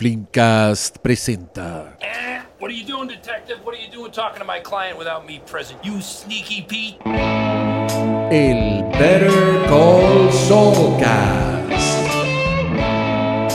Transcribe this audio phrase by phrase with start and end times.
[0.00, 1.98] Flimcast presenta.
[2.00, 3.58] Eh, What are you doing, detective?
[3.62, 5.78] What are you doing talking to my client without me present?
[5.84, 6.96] You sneaky Pete.
[8.32, 11.84] El Better Call Saulcast.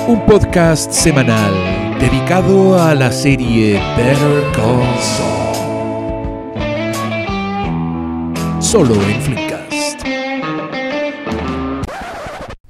[0.08, 5.56] Un podcast semanal dedicado a la serie Better Call Saul.
[8.62, 10.04] Solo en Flimcast.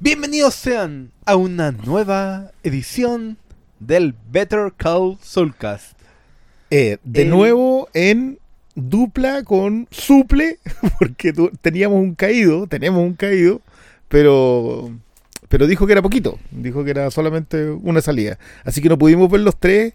[0.00, 3.36] Bienvenidos sean a una nueva edición
[3.78, 5.96] del Better Call Soulcast.
[6.70, 8.38] Eh, de El- nuevo en
[8.74, 10.58] dupla con suple,
[10.98, 13.60] porque teníamos un caído, tenemos un caído,
[14.08, 14.90] pero,
[15.48, 18.38] pero dijo que era poquito, dijo que era solamente una salida.
[18.64, 19.94] Así que no pudimos ver los tres.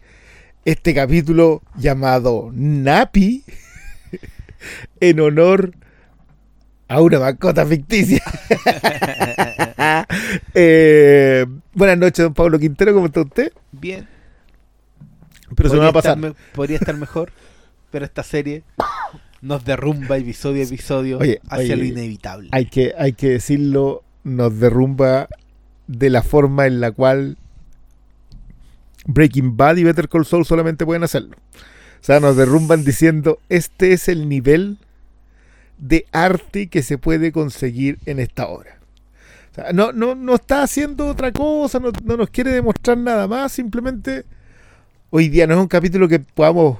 [0.63, 3.43] Este capítulo llamado Napi,
[4.99, 5.77] en honor a
[6.99, 8.21] una mascota ficticia.
[10.53, 13.51] Eh, buenas noches, don Pablo Quintero, ¿cómo está usted?
[13.71, 14.07] Bien,
[15.55, 16.17] Pero se me va a estar pasar.
[16.17, 17.31] me- podría estar mejor,
[17.89, 18.63] pero esta serie
[19.41, 22.49] nos derrumba episodio a episodio Oye, hacia oye, lo inevitable.
[22.51, 25.27] hay que, hay que decirlo, nos derrumba
[25.87, 27.37] de la forma en la cual
[29.05, 31.35] Breaking Bad y Better Call Saul solamente pueden hacerlo.
[31.35, 34.77] O sea, nos derrumban diciendo, este es el nivel
[35.81, 38.79] de arte que se puede conseguir en esta obra.
[39.51, 43.27] O sea, no, no, no está haciendo otra cosa, no, no nos quiere demostrar nada
[43.27, 44.23] más, simplemente
[45.09, 46.77] hoy día no es un capítulo que podamos...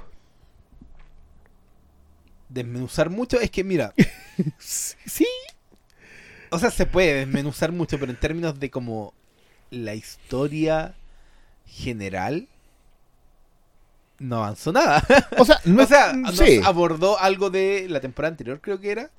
[2.47, 3.93] Desmenuzar mucho, es que mira,
[4.59, 5.27] Sí,
[6.49, 9.13] o sea, se puede desmenuzar mucho, pero en términos de como
[9.69, 10.95] la historia
[11.65, 12.47] general,
[14.21, 15.03] no avanzó nada.
[15.37, 16.61] o sea, no o sea, nos sí.
[16.63, 19.09] abordó algo de la temporada anterior, creo que era.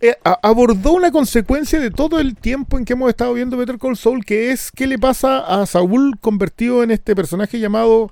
[0.00, 3.78] eh, a- abordó una consecuencia de todo el tiempo en que hemos estado viendo Better
[3.78, 8.10] Call Saul, que es qué le pasa a Saúl convertido en este personaje llamado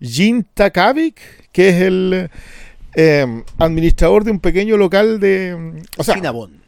[0.00, 1.16] Jin Takavik,
[1.52, 2.30] que es el
[2.94, 5.82] eh, administrador de un pequeño local de...
[5.96, 6.60] O sea, Cinnabon.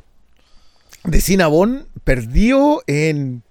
[1.05, 3.43] de Cinnabon, perdido en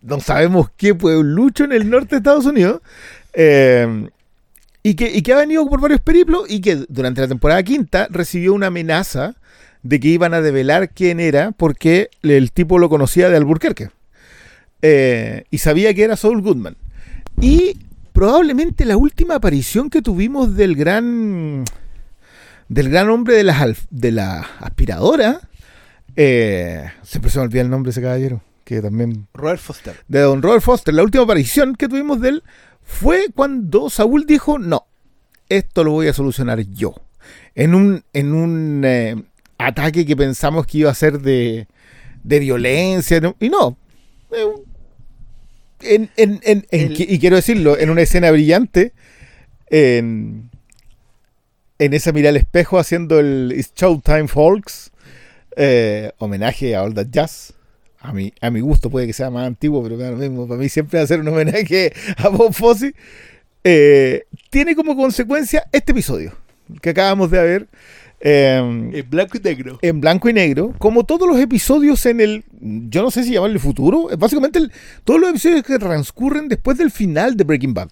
[0.00, 2.80] no sabemos qué pueblucho en el norte de Estados Unidos.
[3.34, 4.08] Eh,
[4.82, 8.08] y, que, y que ha venido por varios periplos y que durante la temporada quinta
[8.10, 9.36] recibió una amenaza
[9.82, 13.90] de que iban a develar quién era porque el tipo lo conocía de Alburquerque.
[14.82, 16.76] Eh, y sabía que era Saul Goodman.
[17.40, 17.78] Y
[18.12, 21.64] probablemente la última aparición que tuvimos del gran
[22.68, 25.40] del gran hombre de, las alf- de la aspiradora
[26.16, 28.42] eh, siempre se me olvida el nombre de ese caballero.
[28.64, 29.26] Que también.
[29.32, 29.94] Robert Foster.
[30.08, 30.92] De Don Robert Foster.
[30.92, 32.42] La última aparición que tuvimos de él
[32.88, 34.86] fue cuando Saúl dijo: No,
[35.48, 36.94] esto lo voy a solucionar yo.
[37.54, 39.14] En un, en un eh,
[39.58, 41.68] ataque que pensamos que iba a ser de,
[42.24, 43.20] de violencia.
[43.38, 43.76] Y no.
[44.32, 44.44] eh,
[45.80, 48.92] en- en- en- en- El- y quiero decirlo, en una escena brillante.
[49.70, 50.50] En,
[51.78, 54.90] en esa mirada al espejo haciendo el It's Showtime Folks.
[55.56, 57.52] Eh, homenaje a All That Jazz.
[58.00, 60.46] A mi, a mi gusto puede que sea más antiguo, pero lo mismo.
[60.46, 62.94] Para mí siempre ser un homenaje a Bob Fosse.
[63.64, 66.32] Eh, tiene como consecuencia este episodio
[66.80, 67.68] que acabamos de ver
[68.20, 68.56] eh,
[68.92, 69.78] En blanco y negro.
[69.82, 73.58] en blanco y negro, como todos los episodios en el, yo no sé si llamarle
[73.58, 74.72] futuro, básicamente el-
[75.04, 77.88] todos los episodios que transcurren después del final de Breaking Bad.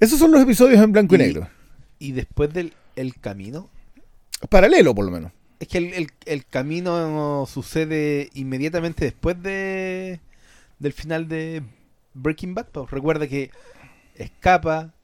[0.00, 1.48] Esos son los episodios en blanco y, Y- negro.
[1.98, 3.68] Y después del el camino.
[4.48, 5.32] Paralelo, por lo menos.
[5.60, 10.20] Es que el, el- el camino sucede inmediatamente después de
[10.78, 11.62] del final de
[12.14, 12.66] Breaking Bad.
[12.68, 12.90] pues.
[12.90, 13.50] Recuerda que
[14.14, 14.94] escapa,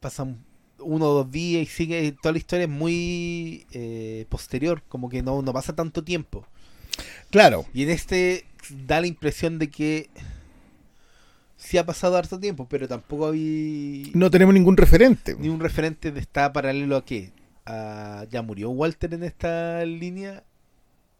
[0.00, 0.44] pasan
[0.78, 2.12] uno o dos días y sigue.
[2.20, 6.46] Toda la historia es muy eh, posterior, como que no, no pasa tanto tiempo.
[7.30, 7.64] Claro.
[7.72, 8.44] Y en este
[8.86, 10.10] da la impresión de que
[11.56, 15.34] sí ha pasado harto tiempo, pero tampoco hay No tenemos ningún referente.
[15.38, 17.30] ni un referente de está paralelo a qué.
[17.66, 20.42] A- ¿Ya murió Walter en esta línea?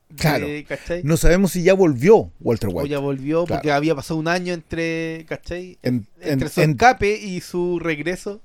[0.09, 0.47] De- Claro.
[0.69, 1.03] ¿Cachai?
[1.05, 2.91] No sabemos si ya volvió Walter o White.
[2.91, 3.61] ya volvió Claro.
[3.61, 5.79] porque había pasado un año entre, ¿cachai?
[5.83, 8.43] En- en- entre su en- escape y su regreso.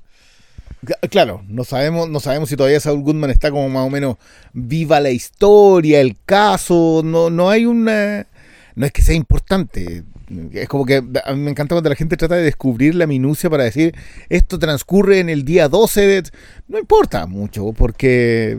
[1.10, 4.18] Claro, no sabemos, no sabemos si todavía Saul Goodman está como más o menos
[4.54, 8.27] viva la historia, el caso, no, no hay una...
[8.75, 10.04] No es que sea importante,
[10.53, 13.63] es como que a me encanta cuando la gente trata de descubrir la minucia para
[13.63, 13.95] decir
[14.29, 16.24] esto transcurre en el día 12 de...
[16.68, 18.57] No importa mucho, porque,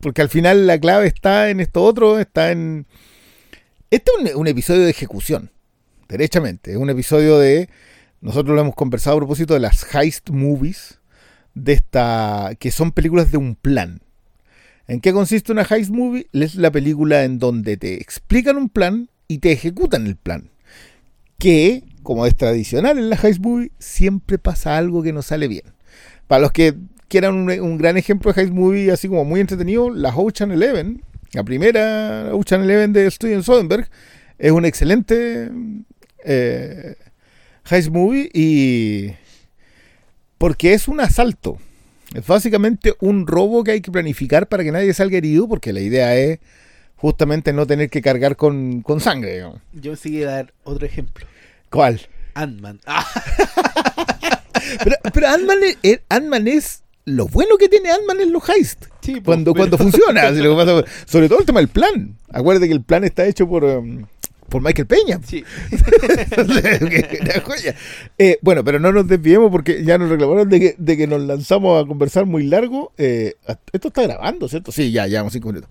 [0.00, 2.86] porque al final la clave está en esto otro, está en...
[3.90, 5.50] Este es un, un episodio de ejecución,
[6.08, 7.68] derechamente, es un episodio de...
[8.20, 10.98] Nosotros lo hemos conversado a propósito de las heist movies,
[11.54, 14.00] de esta que son películas de un plan.
[14.86, 16.28] ¿En qué consiste una heist movie?
[16.32, 20.50] Es la película en donde te explican un plan y te ejecutan el plan.
[21.38, 25.64] Que como es tradicional en la Heist Movie, siempre pasa algo que no sale bien.
[26.28, 26.74] Para los que
[27.08, 31.02] quieran un, gran ejemplo de Heist Movie, así como muy entretenido, la Ocean Eleven,
[31.32, 33.88] la primera Ocean Eleven de Steven Soderbergh,
[34.38, 35.50] es un excelente
[36.24, 36.94] eh,
[37.68, 39.12] Heist Movie y
[40.38, 41.58] porque es un asalto.
[42.14, 45.80] Es básicamente un robo que hay que planificar para que nadie salga herido, porque la
[45.80, 46.38] idea es
[46.96, 49.34] justamente no tener que cargar con, con sangre.
[49.34, 49.60] digamos.
[49.72, 51.26] Yo seguí a dar otro ejemplo.
[51.70, 52.00] ¿Cuál?
[52.34, 52.80] Ant-Man.
[52.86, 53.06] Ah,
[54.82, 58.84] Pero, pero Ant-Man es, eh, Ant-Man es- Lo bueno que tiene Ant-Man en los heist.
[59.02, 60.22] sí, pues, Cuando, pero- cuando funciona.
[60.28, 62.16] así lo que pasa- sobre todo el tema del plan.
[62.32, 64.06] Acuérdate que el plan está hecho por, um,
[64.54, 65.18] por Michael Peña.
[65.26, 65.44] Sí.
[66.38, 67.74] Una joya.
[68.16, 71.20] Eh, bueno, pero no nos desviemos porque ya nos reclamaron de que, de que nos
[71.22, 72.92] lanzamos a conversar muy largo.
[72.96, 73.34] Eh,
[73.72, 74.70] esto está grabando, ¿cierto?
[74.70, 75.68] Sí, ya, llevamos cinco minutos.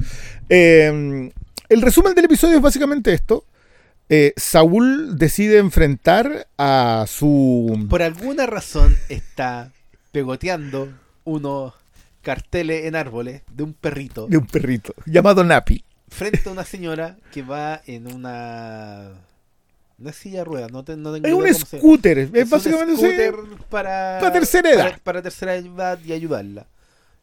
[0.50, 1.32] Eh,
[1.70, 3.46] el resumen del episodio es básicamente esto.
[4.10, 7.88] Eh, Saúl decide enfrentar a su...
[7.90, 9.72] Por alguna razón está
[10.12, 10.90] pegoteando
[11.24, 11.74] unos
[12.22, 15.86] carteles en árboles de un perrito de un perrito llamado Napi.
[16.14, 19.12] Frente a una señora que va en una
[20.00, 22.18] una silla de ruedas, no, te- no tengo Es un scooter.
[22.18, 22.96] Es, Es un básicamente...
[22.98, 23.36] scooter
[23.70, 24.84] para, para tercera edad.
[24.86, 26.66] Para, para tercera edad y ayudarla.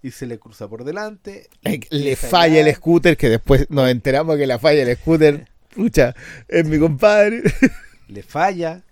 [0.02, 1.48] Y se le cruza por delante.
[1.90, 5.46] Le falla el scooter, que después nos enteramos que la falla el scooter.
[5.75, 6.14] Pucha,
[6.48, 7.43] es mi compadre.
[8.08, 8.82] le falla,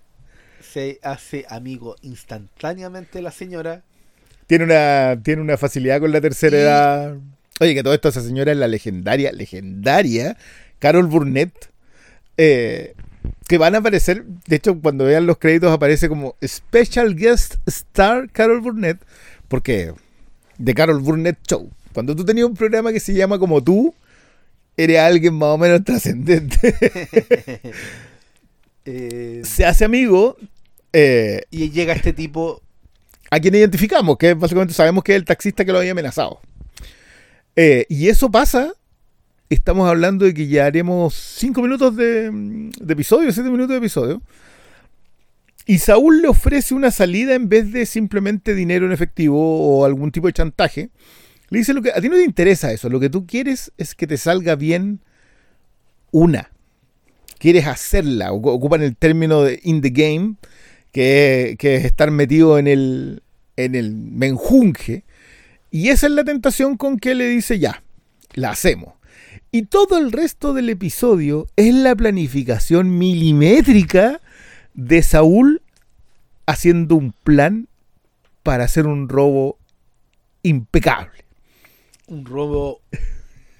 [0.61, 3.81] se hace amigo instantáneamente la señora.
[4.45, 7.15] Tiene una, tiene una facilidad con la tercera Y- edad.
[7.59, 10.37] Oye, que todo esto, esa señora es la legendaria, legendaria
[10.79, 11.71] Carol Burnett.
[12.37, 12.93] eh,
[13.47, 18.29] que van a aparecer, de hecho, cuando vean los créditos aparece como Special Guest Star
[18.31, 18.97] Carol Burnett.
[19.47, 19.91] Porque
[20.57, 21.69] de Carol Burnett Show.
[21.93, 23.93] Cuando tú tenías un programa que se llama como tú,
[24.77, 26.75] eres alguien más o menos trascendente.
[28.85, 30.37] Eh, Se hace amigo.
[30.93, 32.61] eh, y llega este tipo.
[33.31, 36.39] a quien identificamos, que básicamente sabemos que es el taxista que lo había amenazado.
[37.55, 38.73] Eh, y eso pasa,
[39.49, 44.21] estamos hablando de que ya haremos 5 minutos de, episodio, 7 minutos de episodio.
[45.65, 50.11] Y Saúl le ofrece una salida en vez de simplemente dinero en efectivo o algún
[50.11, 50.89] tipo de chantaje.
[51.49, 53.93] Le dice lo que a ti no te interesa eso, lo que tú quieres es
[53.95, 54.99] que te salga bien
[56.11, 56.49] una.
[57.37, 60.35] Quieres hacerla, ocu- ocupan el término de in the game,
[60.91, 63.23] que, que es estar metido en el,
[63.55, 65.03] en el menjunje.
[65.71, 67.83] Y esa es la tentación con que le dice ya,
[68.33, 68.93] la hacemos.
[69.51, 74.21] Y todo el resto del episodio es la planificación milimétrica
[74.73, 75.61] de Saúl
[76.45, 77.67] haciendo un plan
[78.43, 79.57] para hacer un robo
[80.43, 81.25] impecable.
[82.07, 82.81] Un robo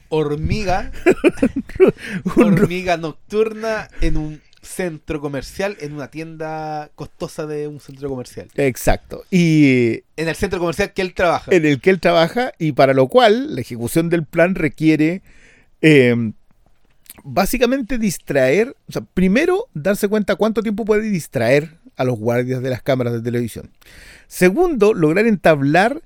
[0.09, 0.91] hormiga.
[2.35, 8.47] Un hormiga nocturna en un centro comercial, en una tienda costosa de un centro comercial.
[8.55, 9.23] Exacto.
[9.31, 11.53] Y En el centro comercial que él trabaja.
[11.53, 15.21] en el que él trabaja y para lo cual la ejecución del plan requiere
[15.81, 16.33] eh,
[17.23, 22.69] básicamente distraer, o sea, primero darse cuenta cuánto tiempo puede distraer a los guardias de
[22.69, 23.69] las cámaras de televisión.
[24.27, 26.01] Segundo, lograr entablar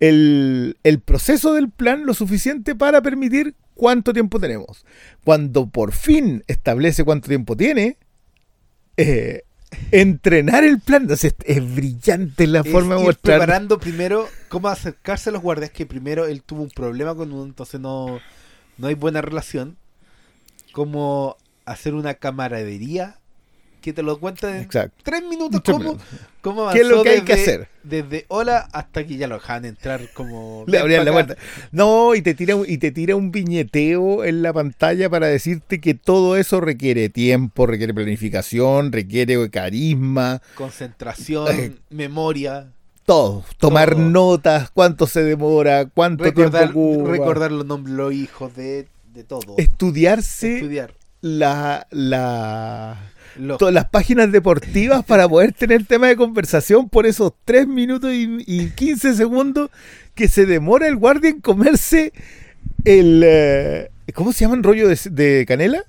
[0.00, 4.84] el, el proceso del plan lo suficiente para permitir cuánto tiempo tenemos.
[5.24, 7.98] Cuando por fin establece cuánto tiempo tiene,
[8.96, 9.44] eh,
[9.92, 11.02] entrenar el plan.
[11.02, 13.38] Entonces, es brillante la Es forma de mostrar.
[13.38, 17.44] preparando primero cómo acercarse a los guardias, que primero él tuvo un problema con uno,
[17.44, 18.18] entonces no,
[18.78, 19.76] no hay buena relación.
[20.72, 23.18] Cómo hacer una camaradería
[23.86, 24.96] que te lo cuenta en Exacto.
[25.04, 25.62] tres minutos.
[25.62, 26.06] Tres cómo, minutos.
[26.42, 27.68] cómo ¿Qué es lo que hay que desde- hacer?
[27.84, 30.64] Desde hola hasta que ya lo dejan entrar como...
[30.66, 31.36] Le abrían la puerta.
[31.70, 35.80] No, y te tira un- y te tira un viñeteo en la pantalla para decirte
[35.80, 41.72] que todo eso requiere tiempo, requiere planificación, requiere carisma, Concentración, Eh.
[41.90, 42.72] memoria,
[43.04, 43.44] todo.
[43.58, 44.00] Tomar Todo.
[44.02, 47.10] notas, cuánto se demora, cuánto recordar, tiempo ocupa.
[47.12, 49.54] recordar los nombres los hijos de, de todo.
[49.58, 50.92] estudiarse Estudiar.
[51.20, 52.98] la, la
[53.38, 58.12] Los- todas las páginas deportivas para poder tener tema de conversación por esos 3 minutos
[58.12, 59.70] y, y 15 segundos
[60.14, 62.12] que se demora el guardia en comerse
[62.84, 63.22] el...
[63.24, 65.82] eh, ¿Cómo se llama el rollo de, de canela?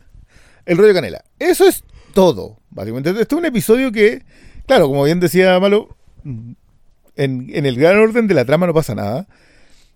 [0.65, 1.23] El rollo de canela.
[1.39, 2.59] Eso es todo.
[2.71, 4.23] Básicamente, este es un episodio que,
[4.65, 6.57] claro, como bien decía Malo, en,
[7.15, 9.27] en el gran orden de la trama no pasa nada,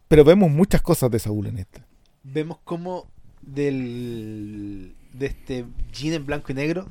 [0.07, 1.85] pero vemos muchas cosas de Saúl en esta.
[2.23, 3.07] vemos como
[3.41, 6.89] del de este jean en blanco y negro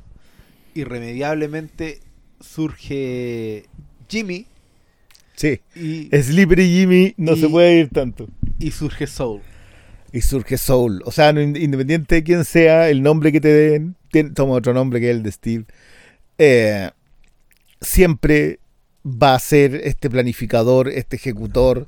[0.75, 1.99] irremediablemente
[2.39, 3.65] surge
[4.09, 4.45] Jimmy
[5.35, 5.59] Sí.
[5.75, 8.27] y, Slippery Jimmy no Y- se puede ir tanto.
[8.59, 9.41] y surge Soul.
[10.11, 11.01] Y surge Soul.
[11.05, 13.95] O sea, independiente de quién sea, el nombre que te den,
[14.33, 15.65] toma otro nombre que el de Steve.
[16.37, 16.89] Eh,
[17.79, 18.59] siempre
[19.05, 21.87] va a ser este planificador, este ejecutor.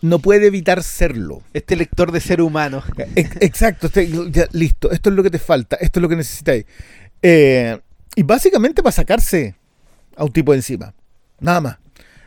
[0.00, 1.42] No puede evitar serlo.
[1.54, 2.82] Este lector de ser humano.
[3.14, 6.16] Ex- Exacto, este- ya, listo, esto es lo que te falta, esto es lo que
[6.16, 6.66] necesitáis.
[7.22, 7.78] Eh,
[8.14, 9.54] y básicamente para sacarse
[10.16, 10.94] a un tipo de encima,
[11.40, 11.78] nada más.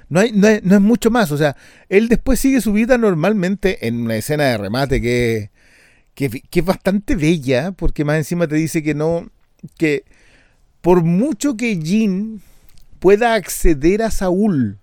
[0.07, 1.55] No, hay, no, no es mucho más, o sea,
[1.89, 5.49] él después sigue su vida normalmente en una escena de remate que,
[6.13, 9.29] que, que es bastante bella, porque más encima te dice que no,
[9.77, 10.05] que
[10.81, 12.41] por mucho que Jin
[12.99, 14.77] pueda acceder a Saúl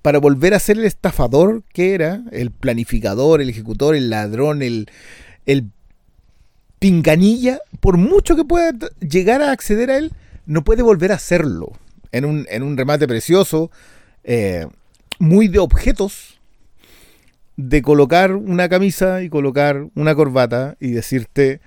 [0.00, 4.88] para volver a ser el estafador que era, el planificador, el ejecutor, el ladrón, el,
[5.46, 5.70] el
[6.78, 10.12] pinganilla, por mucho que pueda llegar a acceder a él,
[10.46, 11.72] no puede volver a hacerlo.
[12.12, 13.70] En un, en un remate precioso,
[14.24, 14.66] eh,
[15.18, 16.40] muy de objetos,
[17.56, 21.60] de colocar una camisa y colocar una corbata y decirte,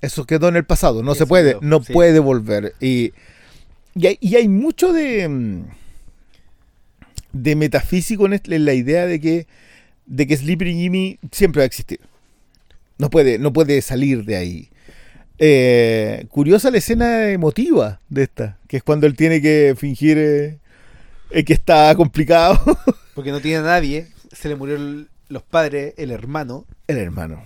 [0.00, 1.92] eso quedó en el pasado, no se puede, quedó, no sí.
[1.92, 2.74] puede volver.
[2.80, 3.12] Y,
[3.94, 5.64] y, hay, y hay mucho de, mm,
[7.32, 9.46] de metafísico en, en la idea de que,
[10.06, 12.00] de que Slippery Jimmy siempre va a existir.
[13.00, 14.68] No puede, no puede salir de ahí.
[15.38, 20.58] Eh, curiosa la escena emotiva de esta, que es cuando él tiene que fingir eh,
[21.30, 22.60] eh, que está complicado.
[23.14, 24.08] Porque no tiene a nadie.
[24.32, 26.66] Se le murió el- los padres, el hermano.
[26.88, 27.42] el hermano.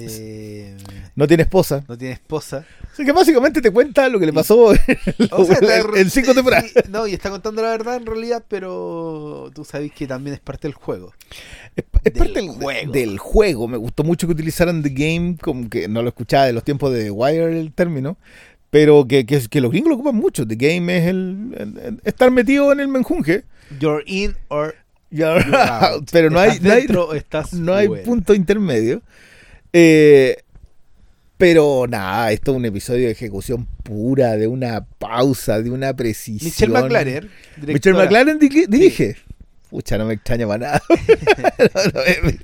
[0.00, 0.76] Eh,
[1.16, 1.84] No tiene esposa.
[1.88, 2.64] no tiene esposa.
[2.92, 4.80] Así que básicamente te cuenta lo que le pasó en,
[5.30, 5.56] O sea,
[6.08, 6.72] cinco temporadas.
[6.88, 10.68] no, y está contando la verdad en realidad, pero tú sabes que también es parte
[10.68, 11.12] del juego.
[11.76, 12.92] Es, es Del parte del juego.
[12.92, 13.68] del juego.
[13.68, 16.92] Me gustó mucho que utilizaran The Game, como que no lo escuchaba de los tiempos
[16.92, 18.16] de The Wire el término,
[18.70, 20.46] pero que, que, que los gringos lo ocupan mucho.
[20.46, 23.44] The Game es el, el- el estar metido en el menjunje.
[23.80, 24.74] You're in or
[25.10, 26.08] you're out.
[26.10, 29.02] pero no hay, ¿Estás no hay, dentro o estás no hay punto intermedio.
[29.72, 30.36] Eh,
[31.36, 36.44] pero nada, esto es un episodio de ejecución pura, de una pausa, de una precisión.
[36.48, 37.24] Michelle McLaren.
[37.56, 38.04] Michelle directora.
[38.04, 39.16] McLaren di- dirige.
[39.70, 40.82] Pucha, no me extraña para nada.
[41.74, 42.38] No, no, eh,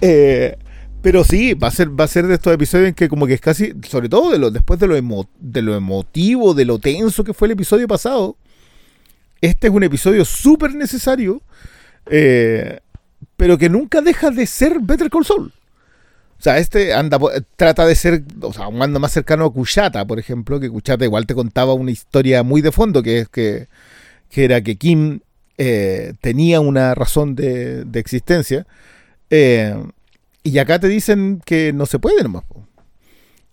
[0.00, 0.56] eh,
[1.00, 3.34] pero sí, va a ser, va a ser de estos episodios en que como que
[3.34, 6.78] es casi, sobre todo de lo, después de lo, emo- de lo emotivo, de lo
[6.78, 8.36] tenso que fue el episodio pasado,
[9.40, 11.40] este es un episodio súper necesario,
[12.06, 12.80] eh,
[13.36, 15.52] pero que nunca deja de ser Better Call Saul.
[16.42, 17.20] O sea, este anda,
[17.54, 21.04] trata de ser, o sea, un anda más cercano a Kushata, por ejemplo, que Kushata
[21.04, 23.68] igual te contaba una historia muy de fondo, que es que,
[24.28, 25.20] que era que Kim
[25.56, 28.66] eh, tenía una razón de, de existencia.
[29.30, 29.76] eh,
[30.42, 32.42] y acá te dicen que no se puede nomás.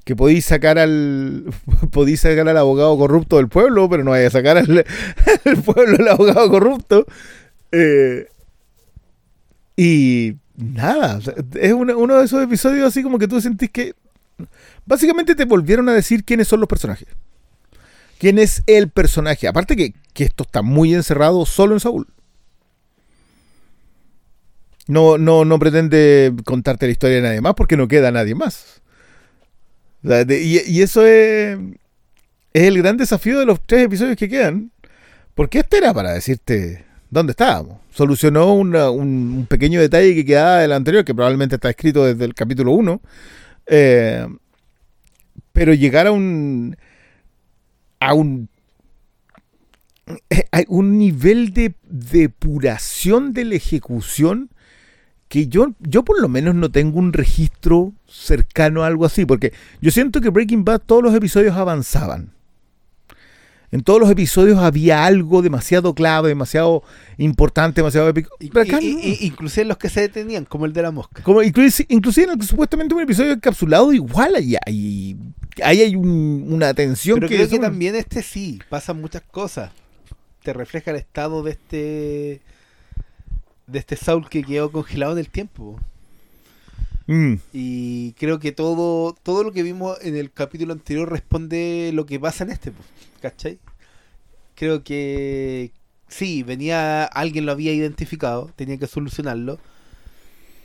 [0.04, 1.46] Que podéis sacar al
[1.92, 4.84] podéis sacar al abogado corrupto del pueblo, pero no vaya a sacar al,
[5.46, 7.06] al pueblo el abogado corrupto.
[7.72, 8.26] Eh,
[9.78, 11.20] y nada,
[11.56, 13.96] es uno de esos episodios así como que tú sentís que
[14.86, 17.08] básicamente te volvieron a decir quiénes son los personajes.
[18.18, 19.48] ¿Quién es el personaje?
[19.48, 22.08] Aparte que, que esto está muy encerrado solo en Saúl.
[24.88, 28.82] No, no, no pretende contarte la historia de nadie más porque no queda nadie más.
[30.04, 31.58] Y eso es,
[32.54, 34.72] es el gran desafío de los tres episodios que quedan.
[35.36, 37.80] Porque este era para decirte dónde estábamos.
[37.92, 42.72] Solucionó un, pequeño detalle que quedaba del anterior, que probablemente está escrito desde el capítulo
[42.72, 43.02] 1.
[45.54, 46.78] pero llegar a un.
[48.00, 48.50] a un.
[50.30, 54.50] eh, un nivel de depuración de la ejecución
[55.30, 59.54] que yo, yo por lo menos no tengo un registro cercano a algo así, porque
[59.80, 62.34] yo siento que Breaking Bad todos los episodios avanzaban.
[63.72, 66.82] En todos los episodios había algo demasiado clave, demasiado
[67.18, 68.36] importante, demasiado épico.
[68.40, 69.00] Y- Pero acá y- no.
[69.00, 71.22] y- inclusive los que se detenían, como el de la mosca.
[71.22, 75.18] Como inclusive, inclusive en el que supuestamente un episodio encapsulado, igual hay, hay,
[75.64, 79.72] ahí hay un- una tensión Pero que, creo que también este sí, pasan muchas cosas.
[80.42, 82.42] Te refleja el estado de este
[83.68, 85.80] de este Saul que quedó congelado en el tiempo.
[87.06, 92.06] Mm, Y creo que todo todo lo que vimos en el capítulo anterior responde lo
[92.08, 92.72] que pasa en este,
[93.20, 93.60] ¿cachai?
[94.56, 95.72] Creo que
[96.08, 99.60] sí, venía alguien lo había identificado, tenía que solucionarlo.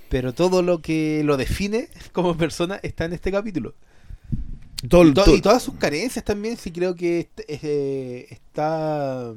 [0.09, 3.75] Pero todo lo que lo define como persona está en este capítulo.
[4.89, 9.33] todo- Y, to- todo- y todas sus carencias también, sí creo que est- eh, está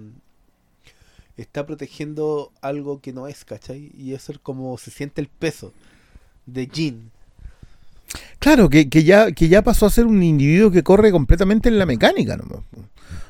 [1.37, 3.91] está protegiendo algo que no es, ¿cachai?
[3.97, 5.71] Y eso es como se siente el peso
[6.47, 7.11] de Jean.
[8.39, 11.77] Claro, que, que ya, que ya pasó a ser un individuo que corre completamente en
[11.77, 12.37] la mecánica.
[12.37, 12.59] nomás.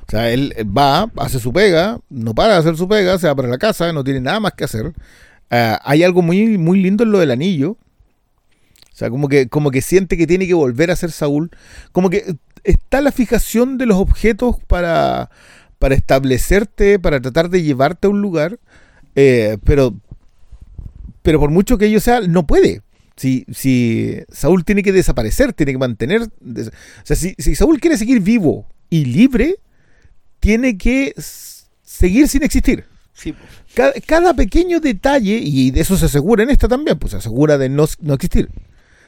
[0.07, 3.35] O sea, él va, hace su pega, no para de hacer su pega, se va
[3.35, 4.93] para la casa, no tiene nada más que hacer.
[5.49, 7.71] Ah, hay algo muy, muy lindo en lo del anillo.
[7.71, 11.51] O sea, como que, como que siente que tiene que volver a ser Saúl.
[11.91, 15.29] Como que está la fijación de los objetos para,
[15.77, 18.59] para establecerte, para tratar de llevarte a un lugar,
[19.15, 19.93] eh, pero,
[21.21, 22.81] pero por mucho que ello sea, no puede.
[23.17, 26.21] Si, si Saúl tiene que desaparecer, tiene que mantener...
[26.21, 26.71] O
[27.03, 29.57] sea, si, si Saúl quiere seguir vivo y libre,
[30.47, 31.13] tiene que
[31.83, 32.85] seguir sin existir.
[33.11, 33.39] Sí, po.
[33.75, 37.57] Cada, cada pequeño detalle, y de eso se asegura en esta también, pues se asegura
[37.57, 38.47] de no, no existir.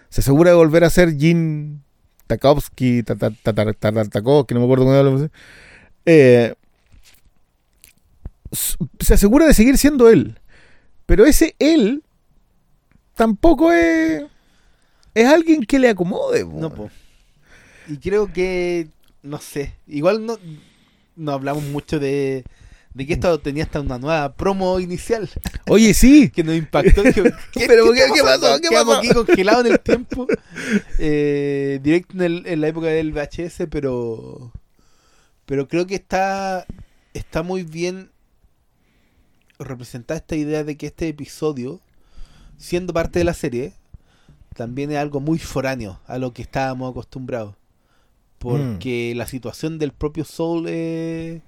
[0.10, 1.82] Se asegura de volver a ser Jin
[2.28, 5.30] Tarkovsky, ta- ta- ta- no me acuerdo cómo habla.
[6.06, 6.56] Eh,
[9.00, 10.38] se asegura de seguir siendo él.
[11.06, 12.04] Pero ese él
[13.16, 14.24] tampoco es,
[15.14, 16.46] es alguien que le acomode.
[16.46, 16.52] po.
[16.60, 16.90] No, po.
[17.88, 18.90] Y creo que,
[19.24, 20.38] no sé, igual no,
[21.20, 22.44] no hablamos mucho de,
[22.94, 25.30] de que esto tenía hasta una nueva promo inicial
[25.68, 26.30] Oye, sí.
[26.34, 27.04] que nos impactó.
[27.04, 28.60] Dije, ¿qué, Pero, ¿qué- pasó?
[28.62, 28.96] ¿Qué pasó?
[28.98, 30.28] aquí congelados en el tiempo.
[31.00, 34.52] Eh, directo en, el- en la época del VHS, pero
[35.46, 36.66] pero creo que está
[37.14, 38.12] está muy bien
[39.58, 41.82] representada esta idea de que este episodio,
[42.58, 43.74] siendo parte de la serie,
[44.56, 47.56] también es algo muy foráneo a lo que estábamos acostumbrados.
[48.40, 51.42] Porque la situación del propio Soul es,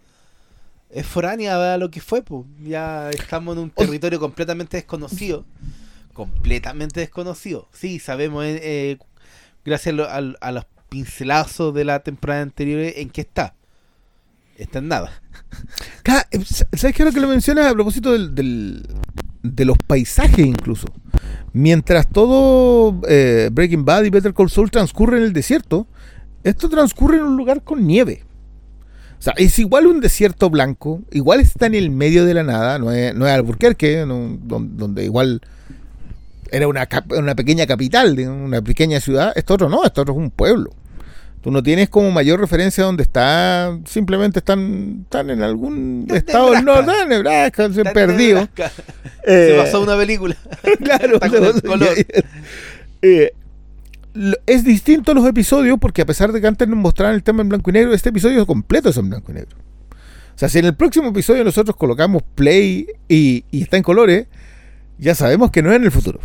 [0.90, 2.22] es foránea a lo que fue.
[2.22, 2.46] Pues.
[2.64, 5.46] Ya estamos en un territorio completamente desconocido.
[6.14, 7.68] Completamente desconocido.
[7.74, 8.98] Sí, sabemos, eh, eh,
[9.66, 13.56] gracias a, al- a los pincelazos de la temporada anterior, en qué está.
[14.58, 15.22] Está en nada.
[16.32, 18.86] Eh, ¿Sabes qué es lo que lo mencionas a propósito del, del-
[19.44, 20.88] de los paisajes incluso?
[21.54, 25.88] Mientras todo eh, Breaking Bad y Better Call Saul transcurre en el desierto,
[26.44, 28.24] esto transcurre en un lugar con nieve.
[29.20, 32.80] O sea, es igual un desierto blanco, igual está en el medio de la nada,
[32.80, 35.42] no es, no es Albuquerque, no- don- donde igual
[36.50, 39.32] era una, una pequeña capital, una pequeña ciudad.
[39.36, 40.72] Esto otro no, esto otro es un pueblo.
[41.42, 46.82] Tú no tienes como mayor referencia donde está, simplemente están, están en algún estado Nebraska.
[46.86, 48.48] norte, en Nebraska, se en perdido.
[49.26, 50.36] Eh, Se pasó una película.
[50.84, 51.20] claro,
[51.64, 51.94] color.
[53.04, 53.41] Eh, lo-
[54.46, 57.50] es distinto los episodios porque a pesar de que antes nos mostraran el tema en
[57.50, 59.58] blanco y negro, este episodio completo es en blanco y negro.
[60.36, 64.28] O sea, si en el próximo episodio nosotros colocamos play y, y está en colores,
[64.98, 66.20] ya sabemos que no es en el futuro.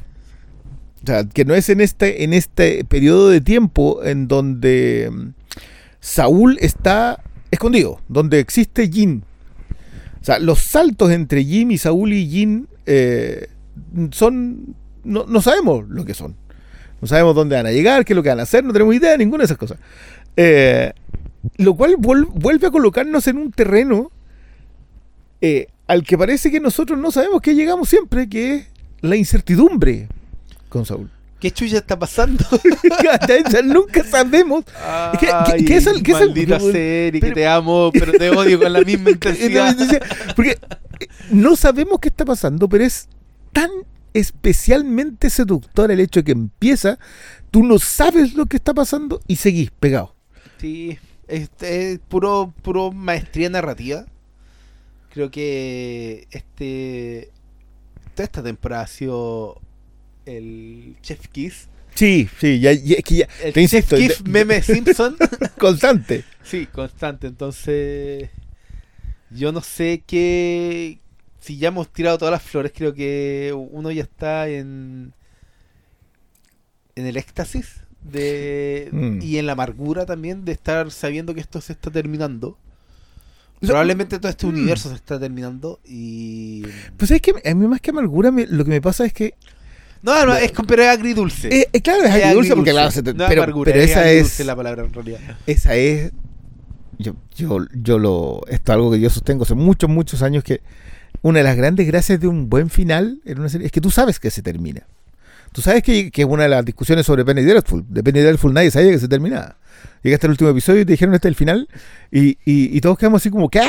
[1.02, 5.28] O sea, que no es en este, en este periodo de tiempo en donde mm,
[6.00, 9.22] Saúl está escondido, donde existe Jin.
[10.20, 13.48] O sea, los saltos entre Jim y Saúl y Jin eh,
[14.10, 14.74] son.
[15.04, 16.36] No, no sabemos lo que son.
[17.00, 18.94] No sabemos dónde van a llegar, qué es lo que van a hacer, no tenemos
[18.94, 19.78] idea de ninguna de esas cosas.
[20.36, 20.92] Eh,
[21.58, 24.10] lo cual vuel- vuelve a colocarnos en un terreno
[25.40, 28.66] eh, al que parece que nosotros no sabemos que llegamos siempre, que es
[29.02, 30.08] la incertidumbre
[30.68, 31.10] con Saúl.
[31.38, 32.42] ¿Qué chucha está pasando?
[33.64, 34.64] Nunca sabemos.
[34.82, 38.58] Ay, que es el- que es el- serie, pero- que te amo, pero te odio
[38.58, 39.76] con la misma intensidad.
[40.34, 40.58] Porque
[41.30, 43.06] no sabemos qué está pasando, pero es
[43.52, 43.70] tan
[44.18, 46.98] especialmente seductor el hecho de que empieza,
[47.50, 50.14] tú no sabes lo que está pasando y seguís pegado.
[50.58, 50.98] Sí,
[51.28, 54.06] este es puro, puro maestría narrativa.
[55.12, 57.30] Creo que este
[58.14, 59.60] toda esta temporada ha sido
[60.24, 61.68] el Chef Kiss.
[61.94, 65.16] Sí, sí, ya, que ya, El te insisto, Chef Kiss de- meme Simpson.
[65.58, 66.24] constante.
[66.42, 67.26] sí, constante.
[67.26, 68.28] Entonces,
[69.30, 70.98] yo no sé qué.
[71.46, 75.12] Si ya hemos tirado todas las flores, creo que uno ya está en.
[76.96, 79.18] En el éxtasis de Mm.
[79.22, 82.56] y en la amargura también de estar sabiendo que esto se está terminando.
[83.60, 84.50] Probablemente todo este mm.
[84.50, 86.62] universo se está terminando y...
[86.96, 89.34] Pues es que a mí más que amargura, me- lo que me pasa es que.
[90.02, 91.48] No, no, es, con- pero es agridulce.
[91.48, 93.90] eh, eh, claro, es Es agridulce porque, claro, se te- No pero, amargura, pero es
[93.90, 94.46] esa agridulce es.
[94.46, 95.20] la palabra en realidad.
[95.46, 96.12] Esa es.
[96.98, 98.40] Yo, yo, yo lo.
[98.48, 100.60] Esto es algo que yo sostengo hace muchos, muchos años que
[101.22, 103.90] una de las grandes gracias de un buen final en una serie es que tú
[103.90, 104.82] sabes que se termina.
[105.52, 107.84] Tú sabes que, que una de las discusiones sobre Penny Dreadful.
[107.88, 109.56] De Penny Dreadful nadie sabía que se terminaba.
[110.02, 111.68] Llegaste al último episodio y te dijeron este es el final.
[112.10, 113.62] Y, y- todos quedamos así como, ¿qué?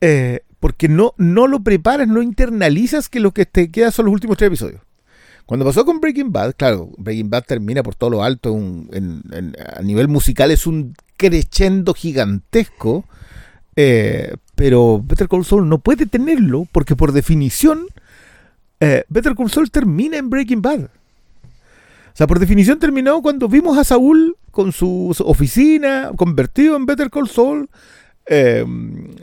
[0.00, 4.14] Eh, porque no, no lo preparas, no internalizas que lo que te queda son los
[4.14, 4.80] últimos tres episodios.
[5.46, 10.08] Cuando pasó con Breaking Bad, claro, Breaking Bad termina por todo lo alto, a nivel
[10.08, 13.04] musical es un crescendo gigantesco,
[13.74, 17.86] eh, pero Better Call Saul no puede tenerlo porque por definición
[18.80, 20.80] eh, Better Call Saul termina en Breaking Bad.
[20.80, 20.88] O
[22.12, 27.28] sea, por definición terminó cuando vimos a Saúl con su oficina convertido en Better Call
[27.28, 27.70] Saul.
[28.26, 28.66] eh,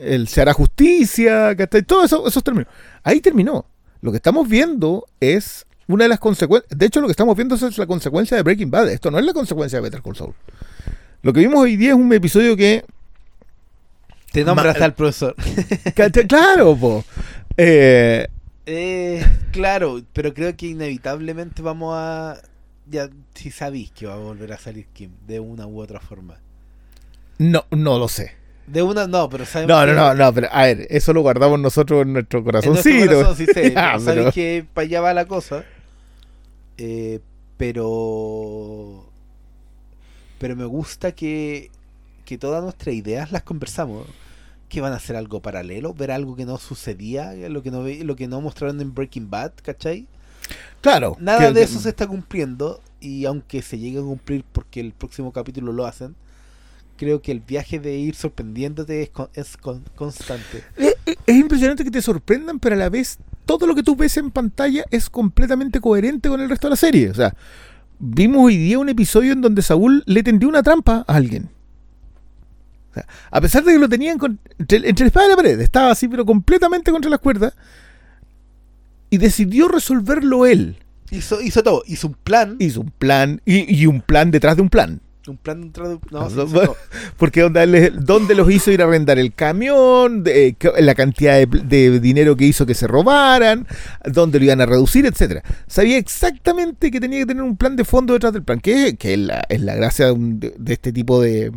[0.00, 1.82] él se hará justicia, ¿cachai?
[1.82, 2.72] todo eso, esos términos.
[3.02, 3.66] Ahí terminó.
[4.00, 6.78] Lo que estamos viendo es una de las consecuencias.
[6.78, 8.88] De hecho, lo que estamos viendo es la consecuencia de Breaking Bad.
[8.88, 10.32] Esto no es la consecuencia de Better Call Saul.
[11.20, 12.86] Lo que vimos hoy día es un episodio que
[14.40, 15.34] Te nombra Ma- hasta el profesor.
[16.28, 17.04] Claro, po.
[17.56, 18.26] Eh,
[18.66, 22.36] Eh, claro, pero creo que inevitablemente vamos a.
[22.88, 26.36] Ya, si sabéis que va a volver a salir Kim, de una u otra forma.
[27.38, 28.32] no, no lo sé.
[28.66, 31.60] De una, no, pero sabemos No, no, no, no, pero a ver, eso lo guardamos
[31.60, 33.06] nosotros en nuestro en nuestro corazoncito.
[33.14, 35.64] corazón sí sé, Ah, pero sabéis pero- que para allá va la cosa.
[36.78, 37.20] Eh,
[37.56, 39.08] pero.
[40.38, 41.70] Pero me gusta que,
[42.24, 44.06] que todas nuestras ideas las conversamos.
[44.68, 48.16] Que van a hacer algo paralelo, ver algo que no sucedía, lo que no, lo
[48.16, 50.06] que no mostraron en Breaking Bad, ¿cachai?
[50.80, 51.16] Claro.
[51.20, 54.80] Nada que- de que- eso se está cumpliendo y aunque se llegue a cumplir porque
[54.80, 56.14] el próximo capítulo lo hacen,
[56.96, 60.64] creo que el viaje de ir sorprendiéndote es, con- es con- constante.
[60.76, 63.94] Eh, eh, Es impresionante que te sorprendan, pero a la vez todo lo que tú
[63.96, 67.10] ves en pantalla es completamente coherente con el resto de la serie.
[67.10, 67.34] O sea,
[67.98, 71.48] vimos hoy día un episodio en donde Saúl le tendió una trampa a alguien.
[72.96, 75.60] Sea, a pesar de que lo tenían con- entre, entre la espada y la pared,
[75.60, 77.52] estaba así, pero completamente contra las cuerdas,
[79.10, 80.76] y decidió resolverlo él.
[81.10, 84.62] Hizo, hizo todo, hizo un plan, Hizo un plan, y, y un plan detrás de
[84.62, 85.00] un plan.
[85.28, 85.98] un plan dentro de...
[86.10, 86.74] No, sí, No, hizo no.
[87.16, 90.24] Porque ¿dónde los hizo ir a arrendar el camión?
[90.24, 93.66] De, eh, la cantidad de, de dinero que hizo que se robaran,
[94.04, 95.42] dónde lo iban a reducir, etcétera.
[95.68, 99.12] Sabía exactamente que tenía que tener un plan de fondo detrás del plan, que, que
[99.14, 101.52] es, la, es la gracia de, un- de- de este tipo de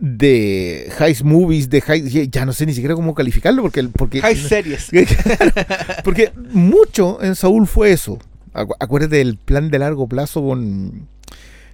[0.00, 4.34] de heist movies, de heist, ya no sé ni siquiera cómo calificarlo, porque, porque High
[4.36, 4.90] series.
[6.04, 8.18] porque mucho en Saúl fue eso.
[8.54, 11.06] Acu- Acuérdate del plan de largo plazo con,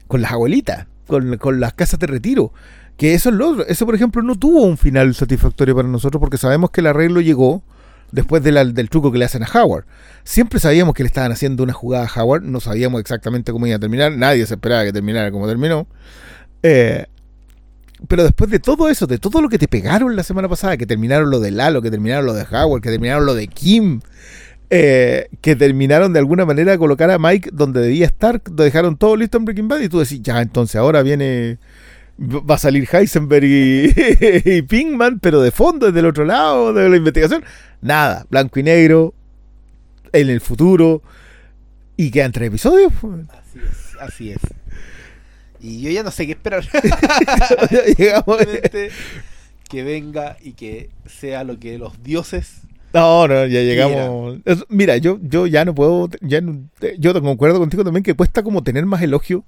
[0.09, 2.53] con las abuelitas, con, con las casas de retiro.
[2.97, 3.67] Que eso es lo otro.
[3.67, 7.21] Eso, por ejemplo, no tuvo un final satisfactorio para nosotros porque sabemos que el arreglo
[7.21, 7.63] llegó
[8.11, 9.85] después de la- del truco que le hacen a Howard.
[10.25, 13.77] Siempre sabíamos que le estaban haciendo una jugada a Howard, no sabíamos exactamente cómo iba
[13.77, 15.87] a terminar, nadie se esperaba que terminara como terminó.
[16.63, 17.07] Eh,
[18.09, 20.87] pero después de todo eso, de todo lo que te pegaron la semana pasada, que
[20.87, 24.01] terminaron lo de Lalo, que terminaron lo de Howard, que terminaron lo de Kim,
[24.69, 28.97] eh, que terminaron de alguna manera a colocar a Mike donde debía estar, lo dejaron
[28.97, 31.59] todo listo en Breaking Bad y tú decís, ya, entonces ahora viene,
[32.19, 33.95] va a salir Heisenberg y,
[34.45, 37.45] y Pinkman, pero de fondo, desde el otro lado de la investigación,
[37.81, 39.15] nada, blanco y negro,
[40.13, 41.03] en el futuro,
[41.97, 42.93] y quedan tres episodios.
[43.01, 43.15] pues.
[43.31, 44.41] Así es, así es.
[45.61, 46.65] Y yo ya no sé qué esperar.
[47.99, 48.39] Llegamos-
[49.69, 52.61] que venga y que sea lo que los dioses
[52.95, 54.39] No, no, ya llegamos.
[54.69, 58.63] Mira, yo, yo ya no puedo, ya no- yo concuerdo contigo también que cuesta como
[58.63, 59.45] tener más elogio.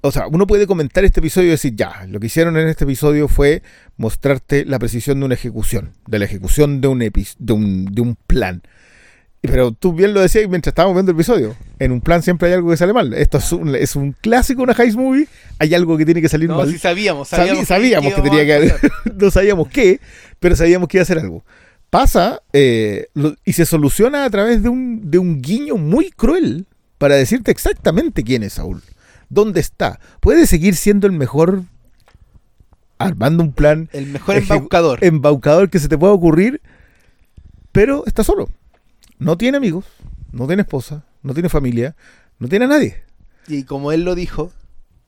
[0.00, 2.82] O sea, uno puede comentar este episodio y decir, ya, lo que hicieron en este
[2.84, 3.62] episodio fue
[3.96, 8.00] mostrarte la precisión de una ejecución, de la ejecución de un, epi- de un, de
[8.02, 8.62] un plan.
[9.42, 11.56] Pero tú bien lo decías mientras estábamos viendo el episodio.
[11.80, 13.12] En un plan siempre hay algo que sale mal.
[13.12, 15.26] Esto es un, es un clásico, una heist movie.
[15.58, 16.70] Hay algo que tiene que salir No, mal.
[16.70, 18.80] sí sabíamos, Sabí- sabíamos, sabíamos que tenía que haber-
[19.18, 20.00] no sabíamos qué,
[20.38, 21.44] pero sabíamos que iba a hacer algo.
[21.90, 26.66] Pasa eh, lo- y se soluciona a través de un, de un guiño muy cruel
[26.98, 28.80] para decirte exactamente quién es Saúl.
[29.28, 29.98] ¿Dónde está?
[30.20, 31.64] Puede seguir siendo el mejor
[32.98, 34.98] armando un plan El mejor embaucador.
[35.02, 36.60] embaucador que se te pueda ocurrir,
[37.72, 38.48] pero está solo.
[39.24, 39.84] No tiene amigos,
[40.32, 41.96] no tiene esposa, no tiene familia,
[42.38, 43.02] no tiene a nadie.
[43.48, 44.52] Y como él lo dijo,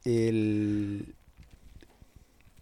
[0.04, 1.14] el...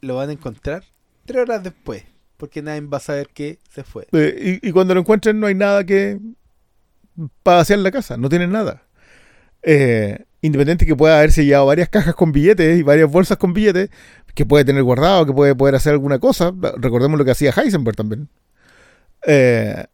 [0.00, 0.84] lo van a encontrar
[1.24, 2.04] tres horas después.
[2.36, 4.08] Porque nadie va a saber que se fue.
[4.10, 6.18] Eh, y, y cuando lo encuentren no hay nada que
[7.42, 8.82] para hacer en la casa, no tienen nada.
[9.62, 13.90] Eh, independiente que pueda haberse llevado varias cajas con billetes y varias bolsas con billetes,
[14.34, 16.52] que puede tener guardado, que puede poder hacer alguna cosa.
[16.78, 18.28] Recordemos lo que hacía Heisenberg también.
[19.26, 19.86] Eh,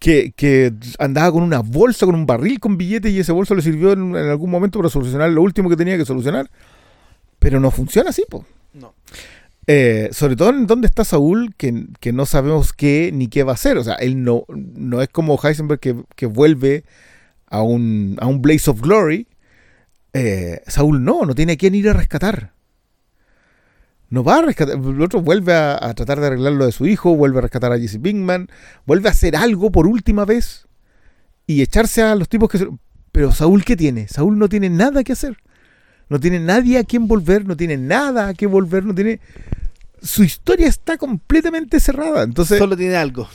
[0.00, 3.62] que, que andaba con una bolsa, con un barril con billetes y ese bolso le
[3.62, 6.50] sirvió en, en algún momento para solucionar lo último que tenía que solucionar.
[7.38, 8.44] Pero no funciona así, pues.
[8.74, 8.94] No.
[9.68, 13.52] Eh, sobre todo en dónde está Saúl, que, que no sabemos qué ni qué va
[13.52, 13.78] a hacer.
[13.78, 16.84] O sea, él no, no es como Heisenberg que, que vuelve
[17.46, 19.26] a un, a un Blaze of Glory.
[20.12, 22.52] Eh, Saúl no, no tiene a quién ir a rescatar.
[24.08, 24.76] No va a rescatar.
[24.76, 27.72] El otro vuelve a, a tratar de arreglar lo de su hijo, vuelve a rescatar
[27.72, 28.48] a Jesse Pinkman,
[28.86, 30.66] vuelve a hacer algo por última vez
[31.46, 32.68] y echarse a los tipos que se...
[33.12, 34.08] Pero Saúl, ¿qué tiene?
[34.08, 35.36] Saúl no tiene nada que hacer.
[36.08, 39.20] No tiene nadie a quien volver, no tiene nada a qué volver, no tiene...
[40.02, 42.22] Su historia está completamente cerrada.
[42.22, 43.28] Entonces, solo, tiene algo.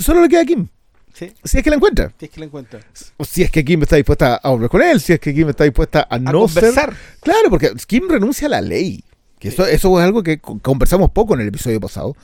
[0.00, 0.66] solo le queda a Kim.
[1.12, 1.32] ¿Sí?
[1.44, 2.12] Si es que la encuentra.
[2.18, 2.80] Si es que la encuentra.
[3.16, 5.48] O si es que Kim está dispuesta a hablar con él, si es que Kim
[5.48, 6.64] está dispuesta a, A no ser...
[6.64, 6.94] conversar.
[7.20, 9.04] Claro, porque Kim renuncia a la ley.
[9.38, 12.16] Que eso, eso es algo que co- conversamos poco en el episodio pasado.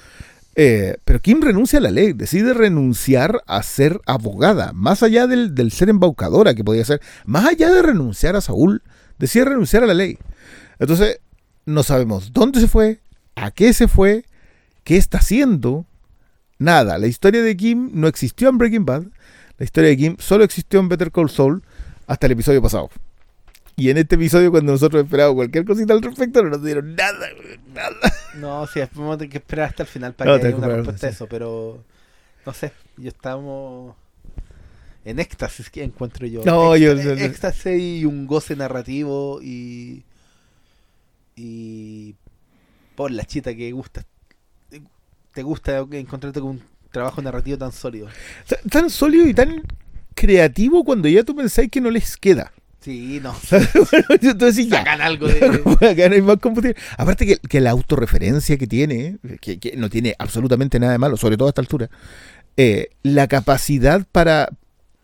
[0.57, 5.55] Eh, pero Kim renuncia a la ley, decide renunciar a ser abogada, más allá del,
[5.55, 8.83] del ser embaucadora que podía ser, más allá de renunciar a Saúl,
[9.19, 10.17] decide renunciar a la ley.
[10.79, 11.19] Entonces,
[11.67, 13.01] no sabemos dónde se fue,
[13.37, 14.27] ¿A qué se fue?
[14.85, 15.87] ¿Qué está haciendo?
[16.59, 16.99] Nada.
[16.99, 19.05] La historia de Kim no existió en Breaking Bad.
[19.59, 21.65] La historia de Kim solo existió en Better Call Saul
[22.07, 22.91] hasta el episodio pasado.
[23.77, 27.27] Y en este episodio, cuando nosotros esperábamos cualquier cosita al respecto, no nos dieron nada,
[27.75, 27.97] nada.
[28.37, 30.69] No, sí, vamos a tener que esperar hasta el final para No, que haya una
[30.69, 31.83] respuesta a eso, pero
[32.47, 33.97] no sé, yo estamos
[35.05, 36.43] en éxtasis que encuentro yo.
[36.45, 40.05] No, yo- Éxta- yo- yo- éxtasis y un goce narrativo y
[41.37, 42.15] y
[42.95, 44.05] por la chita que gusta
[45.33, 48.07] te gusta encontrarte con un trabajo narrativo tan sólido.
[48.71, 49.65] Tan sólido y tan
[50.15, 52.53] creativo cuando ya tú pensáis que no les queda.
[52.85, 53.35] Sí, no.
[53.51, 55.39] Bueno, decís, ya, Sacan algo de
[55.91, 56.77] Acá no hay más combustible.
[56.99, 61.17] Aparte que, que la autorreferencia que tiene, que, que no tiene absolutamente nada de malo,
[61.17, 61.89] sobre todo a esta altura,
[62.59, 64.51] eh, la capacidad para,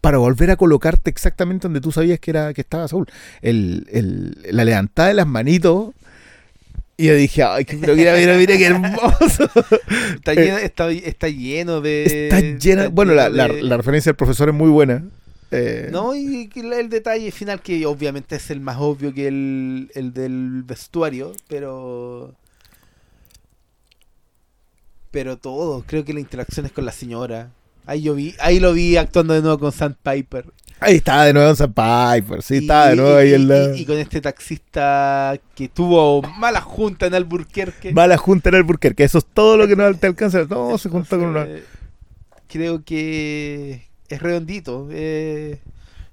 [0.02, 3.06] para volver a colocarte exactamente donde tú sabías que era que estaba Saúl.
[3.40, 5.94] El, el- la levantada de las manitos.
[6.98, 9.50] Y yo dije, ay, pero mira, mira, mira qué hermoso.
[10.16, 12.82] está lleno, está, está lleno de Está llena.
[12.82, 15.02] está Bueno, la, lleno la- de- la referencia del profesor es muy buena.
[15.52, 20.12] Eh, No, y el detalle final que obviamente es el más obvio que el, el
[20.12, 22.34] del vestuario, pero...
[25.10, 27.50] Pero todo, creo que la interacción es con la señora.
[27.84, 30.44] Ahí yo vi, ahí lo vi actuando de nuevo con Sandpiper.
[30.78, 32.42] Ahí está de nuevo en San Piper.
[32.42, 33.76] Sí, Y- está de nuevo y- ahí y- en la.
[33.76, 37.92] y, y con este taxista que tuvo mala junta en Alburquerque.
[37.92, 40.44] Mala junta en el Burker, que eso es todo lo que no te alcanza.
[40.48, 41.46] No, se juntó con una.
[42.48, 45.58] Creo que es redondito, eh,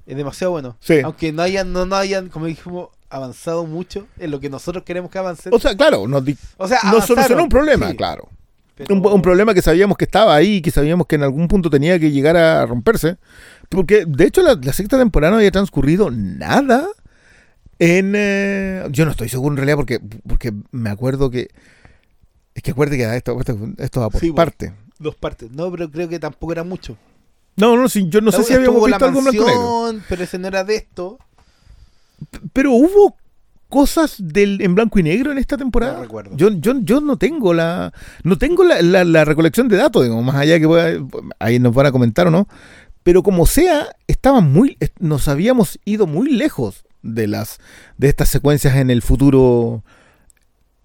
[0.05, 0.77] es demasiado bueno.
[0.79, 0.99] Sí.
[1.03, 5.12] Aunque no hayan, no, no hayan, como dijimos, avanzado mucho en lo que nosotros queremos
[5.12, 5.53] que avancen.
[5.53, 6.23] O sea, claro, nos,
[6.57, 8.29] O sea, nos solucionó un problema, sí, claro.
[8.75, 11.69] pero- Un, un problema que sabíamos que estaba ahí, que sabíamos que en algún punto
[11.69, 13.17] tenía que llegar a romperse.
[13.69, 16.88] Porque, de hecho, la, la sexta temporada no había transcurrido nada
[17.79, 18.13] en...
[18.15, 21.49] eh, yo no estoy seguro en realidad porque, porque me acuerdo que...
[22.55, 24.73] Es que acuérdate que esto, esto, esto va por Sí, parte.
[24.99, 25.51] Dos partes.
[25.51, 26.97] No, pero creo que tampoco era mucho.
[27.58, 29.82] No, no, sí, yo no sé si habíamos visto algo en blanco y negro.
[29.82, 31.17] mansión, pero ese no era de esto.
[32.54, 33.15] Pero hubo
[33.70, 35.93] cosas del en blanco y negro en esta temporada.
[35.93, 36.36] No recuerdo.
[36.38, 37.91] Yo, yo, yo no tengo la
[38.24, 41.00] no tengo la, la- la recolección de datos, digamos, más allá que pueda-
[41.39, 42.48] ahí nos van a comentar o no.
[43.04, 47.60] Pero como sea, estaban muy nos habíamos ido muy lejos de las
[47.98, 49.84] de estas secuencias en el futuro.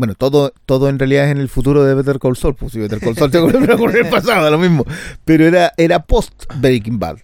[0.02, 2.56] Bueno, todo, todo en realidad es en el futuro de Better Call Saul.
[2.56, 4.84] Pues si Better Call Saul te ocurre ocurre en el pasado, lo mismo.
[5.24, 7.18] Pero era, era post Breaking Bad.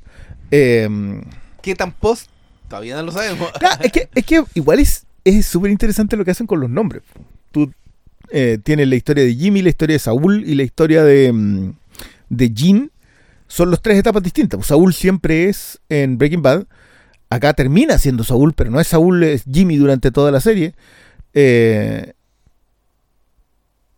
[0.52, 1.24] Em,
[1.60, 2.30] ¿Qué tan post?
[2.68, 3.50] Todavía no lo sabemos.
[3.58, 6.70] Claro, es, que, es que igual es es súper interesante lo que hacen con los
[6.70, 7.02] nombres.
[7.50, 7.72] Tú
[8.30, 11.72] eh, tienes la historia de Jimmy, la historia de Saúl y la historia de, mm,
[12.28, 12.92] de Jean.
[13.48, 14.64] Son las tres etapas distintas.
[14.64, 16.66] Saúl siempre es en Breaking Bad.
[17.28, 20.76] Acá termina siendo Saúl, pero no es Saúl, es Jimmy durante toda la serie.
[21.34, 22.12] Eh,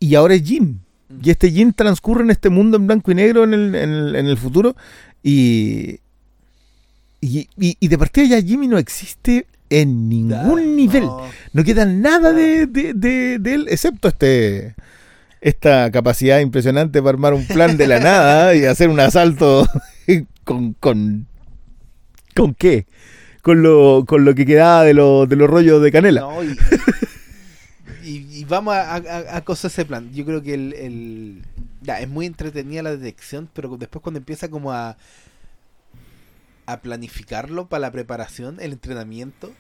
[0.01, 0.79] y ahora es Jim.
[1.23, 4.15] Y este Jim transcurre en este mundo en blanco y negro en el, en el,
[4.17, 4.75] en el futuro.
[5.23, 5.99] Y,
[7.21, 11.03] y, y- y de partida ya Jimmy no existe en ningún nivel.
[11.05, 11.23] No.
[11.53, 14.75] No queda nada de, de- de- de él, excepto este
[15.43, 19.67] esta capacidad impresionante para armar un plan de la nada y hacer un asalto
[20.45, 21.27] con, con,
[22.37, 22.87] ¿con qué?
[23.43, 26.27] Con lo, con lo que quedaba de, lo- de los rollos de canela.
[26.45, 26.49] Y,
[28.19, 30.11] y- y vamos a, a- a cosas ese plan.
[30.13, 31.43] Yo creo que el, el-
[31.83, 34.97] ya, es muy entretenida la detección, pero después cuando empieza como a
[36.67, 39.51] a planificarlo para la preparación, el entrenamiento,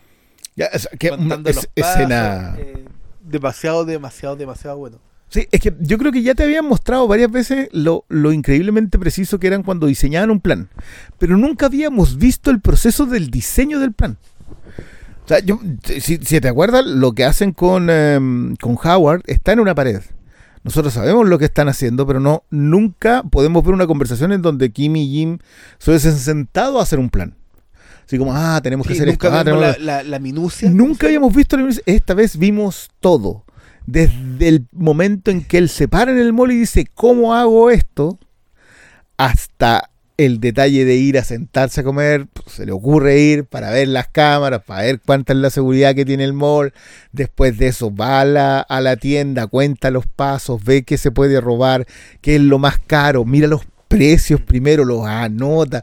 [0.56, 2.54] Ya, es, que una es- los pasos, escena.
[2.58, 2.84] eh,
[3.24, 4.98] demasiado, demasiado, demasiado bueno.
[5.28, 8.98] Sí, es que yo creo que ya te habían mostrado varias veces lo, lo increíblemente
[8.98, 10.68] preciso que eran cuando diseñaban un plan,
[11.18, 14.16] pero nunca habíamos visto el proceso del diseño del plan.
[15.30, 19.60] Sea, yo- si, si te acuerdas, lo que hacen con, em, con Howard está en
[19.60, 20.00] una pared.
[20.64, 24.72] Nosotros sabemos lo que están haciendo, pero no nunca podemos ver una conversación en donde
[24.72, 25.38] Kim y Jim
[25.78, 27.36] se hubiesen sentado a hacer un plan.
[28.04, 29.38] Así como, ah, tenemos que Sí, hacer nunca esto.
[29.38, 30.68] ah, tenemos- la, la- la minucia.
[30.68, 31.84] Nunca habíamos visto la violencia.
[31.86, 33.44] Esta vez vimos todo.
[33.86, 37.70] Desde el momento en que él se para en el mall y dice, ¿cómo hago
[37.70, 38.18] esto?
[39.16, 39.89] Hasta
[40.24, 42.26] el detalle de ir a sentarse a comer.
[42.32, 45.94] pues, se le ocurre ir para ver las cámaras, para ver cuánta es la seguridad
[45.94, 46.72] que tiene el mall.
[47.12, 51.10] Después de eso va a la, a la tienda, cuenta los pasos, ve qué se
[51.10, 51.86] puede robar,
[52.20, 55.82] qué es lo más caro, mira los precios primero, los anota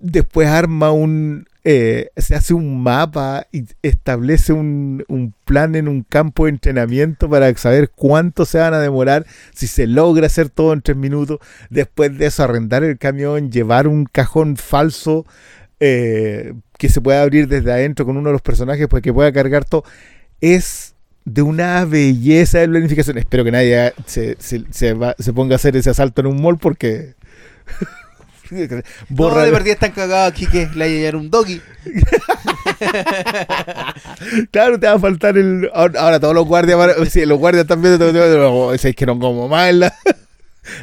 [0.00, 6.02] después arma un eh, se hace un mapa y establece un, un plan en un
[6.02, 10.72] campo de entrenamiento para saber cuánto se van a demorar si se logra hacer todo
[10.72, 15.26] en tres minutos después de eso arrendar el camión llevar un cajón falso
[15.80, 19.32] eh, que se pueda abrir desde adentro con uno de los personajes para que pueda
[19.32, 19.84] cargar todo
[20.40, 20.94] es
[21.24, 23.18] de una belleza de planificación.
[23.18, 26.40] Espero que nadie se, se- se va- se ponga a hacer ese asalto en un
[26.40, 27.14] mall porque.
[29.08, 31.60] Borra de partida están cagados aquí que le haya llegar un doggy.
[34.50, 35.70] Claro, te va a faltar el.
[35.74, 36.78] Ahora, todos los guardias
[37.10, 38.72] sí, los guardias están viendo.
[38.72, 39.94] ese es que no como más la-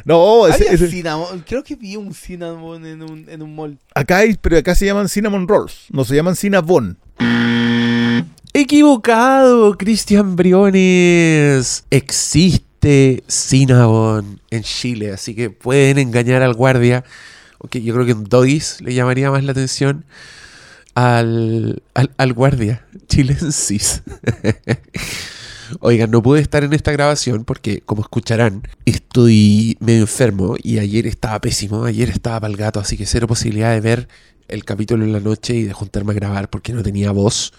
[0.04, 3.78] No, ese- ese- cinnamon- creo que vi un cinnamon en un, en un mall.
[3.94, 6.98] acá hay, pero acá se llaman cinnamon rolls, no se llaman cinnabon.
[8.52, 11.84] Equivocado, Cristian Briones.
[11.90, 17.04] Existe Cinnabon en Chile, así que pueden engañar al guardia.
[17.58, 20.04] Ok, yo creo que un Doggies le llamaría más la atención
[20.94, 24.02] al, al, al guardia chilensis.
[25.80, 31.06] Oigan, no pude estar en esta grabación porque, como escucharán, estoy medio enfermo y ayer
[31.06, 34.08] estaba pésimo, ayer estaba para el gato, así que cero posibilidad de ver
[34.48, 37.52] el capítulo en la noche y de juntarme a grabar porque no tenía voz.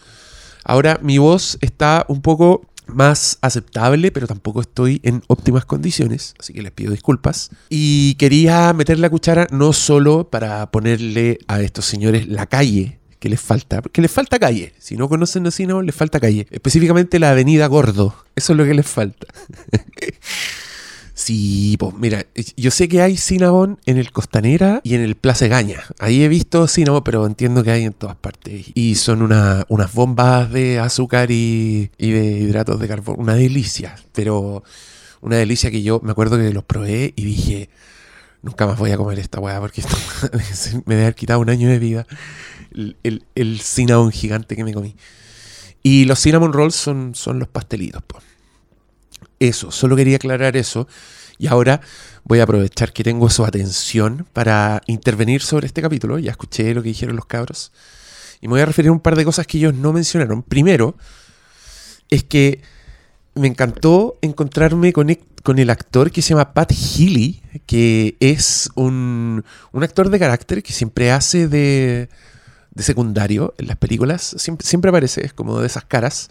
[0.64, 6.54] Ahora mi voz está un poco más aceptable, pero tampoco estoy en óptimas condiciones, así
[6.54, 7.50] que les pido disculpas.
[7.70, 13.30] Y quería meter la cuchara no solo para ponerle a estos señores la calle que
[13.30, 14.74] les falta, porque les falta calle.
[14.78, 16.48] Si no conocen Cinnamon, les falta calle.
[16.52, 18.16] Específicamente la avenida Gordo.
[18.36, 19.28] Eso es lo que les falta.
[21.28, 25.48] Sí, pues mira, yo sé que hay Cinnabon en el Costanera y en el Plaza
[25.48, 25.84] Gaña.
[26.00, 28.68] Ahí he visto Cinnabon, pero entiendo que hay en todas partes.
[28.76, 33.22] Y son una- unas bombas de azúcar y, de hidratos de carbono.
[33.22, 34.64] Una delicia, pero
[35.20, 37.70] una delicia que yo me acuerdo que los probé y dije,
[38.42, 39.98] nunca más voy a comer esta weá porque esto
[40.86, 42.08] me debe haber quitado un año de vida.
[42.74, 44.96] El, el, Cinnabon gigante que me comí.
[45.84, 48.24] Y los Cinnamon Rolls son los pastelitos, pues.
[49.40, 50.88] Eso, solo quería aclarar eso.
[51.38, 51.82] Y ahora
[52.24, 56.18] voy a aprovechar que tengo su atención para intervenir sobre este capítulo.
[56.18, 57.72] Ya escuché lo que dijeron los cabros.
[58.42, 60.42] Y me voy a referir a un par de cosas que ellos no mencionaron.
[60.44, 60.96] Primero,
[62.10, 62.62] es que
[63.36, 68.70] me encantó encontrarme con, e- con el actor que se llama Pat Healy, que es
[68.76, 72.10] un, un actor de carácter que siempre hace de,
[72.72, 74.36] de secundario en las películas.
[74.40, 76.30] Siempre, siempre aparece, es como de esas caras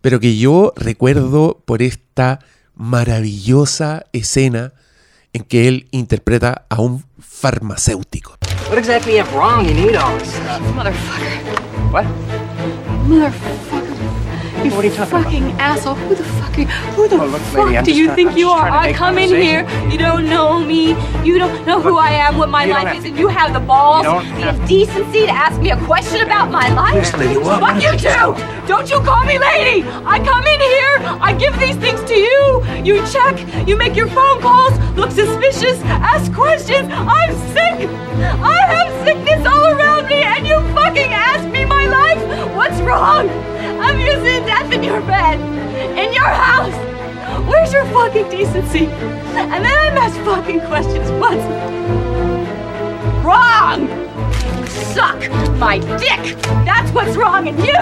[0.00, 2.40] pero que yo recuerdo por esta
[2.74, 4.72] maravillosa escena
[5.32, 8.36] en que él interpreta a un farmacéutico.
[8.68, 10.60] What exactly went wrong you need all this stuff?
[10.74, 11.92] Motherfucker.
[11.92, 12.04] What?
[13.06, 13.87] Motherfucker.
[14.64, 15.24] You What are you talking about?
[15.24, 15.94] fucking asshole.
[15.94, 16.66] Who the fuck are you?
[16.66, 18.68] Who the Oh, look, fuck lady, do you think you are?
[18.68, 22.36] I come in here, you don't know me, you don't know who Look, I am,
[22.38, 25.70] what my life is, and you have the balls, the have- decency to ask me
[25.70, 26.94] a question about my life?
[26.96, 28.34] Yes, lady, what- Fuck you too!
[28.66, 29.86] Don't you call me lady!
[30.04, 33.34] I come in here, I give these things to you, you check,
[33.68, 36.88] you make your phone calls, look suspicious, ask questions.
[36.92, 37.88] I'm sick!
[38.42, 42.20] I have sickness all around me, and you fucking ask me my life?
[42.56, 43.28] What's wrong?
[43.88, 45.40] I'm using death in your bed,
[45.98, 46.76] in your house.
[47.48, 48.84] Where's your fucking decency?
[48.84, 51.10] And then I'm asked fucking questions.
[51.12, 51.42] What's
[53.24, 53.88] wrong?
[54.68, 55.18] Suck
[55.56, 56.36] my dick.
[56.66, 57.80] That's what's wrong in you.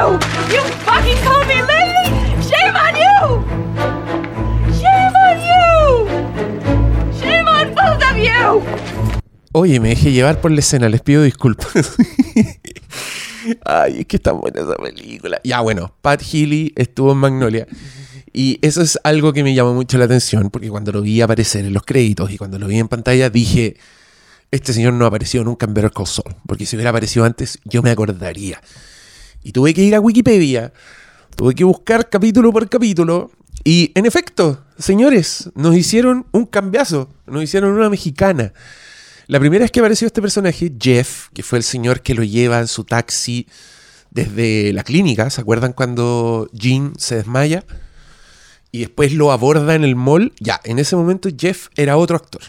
[0.54, 2.06] You fucking call me lady.
[2.50, 3.18] Shame on you.
[4.78, 5.66] Shame on you.
[7.18, 8.62] Shame on both of you.
[9.54, 11.96] Oye, me dejé llevar por la escena, les pido disculpas.
[13.64, 15.40] Ay, es que está buena esa película.
[15.44, 17.66] Ya, bueno, Pat Healy estuvo en Magnolia.
[18.32, 21.64] Y eso es algo que me llamó mucho la atención, porque cuando lo vi aparecer
[21.64, 23.76] en los créditos y cuando lo vi en pantalla, dije,
[24.50, 27.58] este señor no ha aparecido nunca en Better Call Saul, porque si hubiera aparecido antes,
[27.64, 28.60] yo me acordaría.
[29.42, 30.72] Y tuve que ir a Wikipedia,
[31.34, 33.30] tuve que buscar capítulo por capítulo,
[33.64, 38.52] y en efecto, señores, nos hicieron un cambiazo, nos hicieron una mexicana.
[39.28, 42.60] La primera vez que apareció este personaje, Jeff, que fue el señor que lo lleva
[42.60, 43.48] en su taxi
[44.12, 47.64] desde la clínica, ¿se acuerdan cuando Jean se desmaya?
[48.70, 50.32] Y después lo aborda en el mall.
[50.38, 52.42] Ya, en ese momento Jeff era otro actor.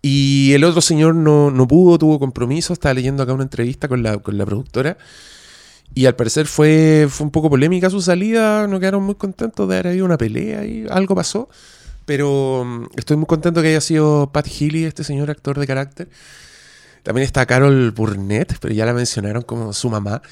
[0.00, 4.02] Y el otro señor no, no pudo, tuvo compromiso, estaba leyendo acá una entrevista con
[4.02, 4.96] la, con la productora.
[5.94, 9.74] Y al parecer fue, fue un poco polémica su salida, no quedaron muy contentos de
[9.74, 11.50] haber habido una pelea y algo pasó.
[12.04, 16.08] Pero mm, estoy muy contento que haya sido Pat Healy, este señor actor de carácter.
[17.02, 20.22] También está Carol Burnett, pero ya la mencionaron como su mamá.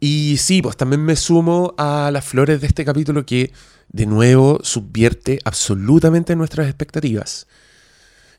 [0.00, 3.52] Y sí, pues también me sumo a las flores de este capítulo que
[3.88, 7.46] de nuevo subvierte absolutamente nuestras expectativas.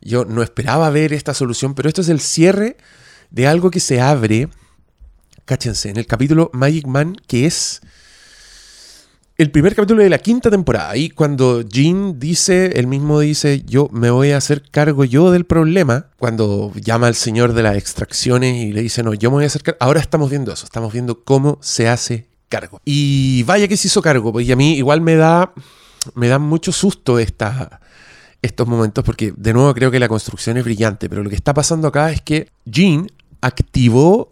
[0.02, 2.78] Yo no esperaba ver esta solución, pero esto es el cierre
[3.32, 4.50] de algo que se abre,
[5.46, 7.82] cáchense, en el capítulo Magic Man, que es
[9.38, 10.90] el primer capítulo de la quinta temporada.
[10.90, 15.46] Ahí cuando Jean dice, él mismo dice, yo me voy a hacer cargo yo del
[15.46, 19.44] problema, cuando llama al señor de las extracciones y le dice, no, yo me voy
[19.44, 19.78] a hacer cargo.
[19.80, 22.82] Ahora estamos viendo eso, estamos viendo cómo se hace cargo.
[22.84, 25.54] Y vaya que se hizo cargo, pues, y a mí igual me da,
[26.16, 31.10] me da mucho susto estos momentos, porque de nuevo creo que la construcción es brillante,
[31.10, 33.08] pero lo que está pasando acá es que Jean
[33.42, 34.30] activó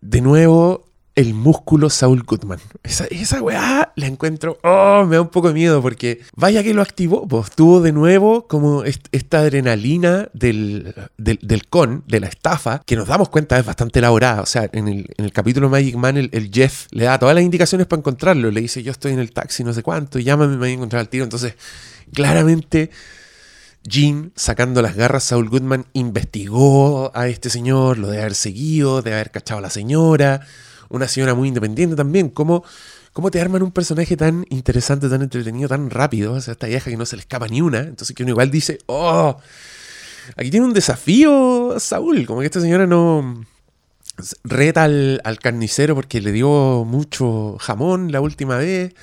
[0.00, 0.87] de nuevo
[1.18, 2.60] el músculo Saul Goodman.
[2.84, 6.72] Esa, esa weá la encuentro, oh, me da un poco de miedo porque vaya que
[6.72, 12.28] lo activó, pues tuvo de nuevo como est- esta adrenalina del, del, con, de la
[12.28, 14.42] estafa, que nos damos cuenta es bastante elaborada.
[14.42, 17.42] O sea, en el, en el capítulo Magic Man, el, Jeff le da todas las
[17.42, 18.52] indicaciones para encontrarlo.
[18.52, 21.00] Le dice, yo estoy en el taxi, no sé cuánto, llámame, me voy a encontrar
[21.00, 21.24] al tiro.
[21.24, 21.54] Entonces,
[22.14, 22.90] claramente...
[23.84, 29.14] Jean, sacando las garras, Saul Goodman investigó a este señor, lo de haber seguido, de
[29.14, 30.42] haber cachado a la señora,
[30.88, 32.28] una señora muy independiente también.
[32.30, 32.64] ¿Cómo,
[33.12, 36.32] cómo te arman un personaje tan interesante, tan entretenido, tan rápido?
[36.34, 37.80] O sea, esta vieja que no se le escapa ni una.
[37.80, 39.38] Entonces que uno igual dice, oh,
[40.36, 43.44] aquí tiene un desafío Saúl, como que esta señora no
[44.42, 48.94] reta al, al carnicero porque le dio mucho jamón la última vez.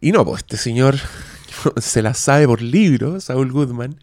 [0.00, 0.96] Y no, pues este señor
[1.80, 3.98] se la sabe por libro, Saúl Goodman,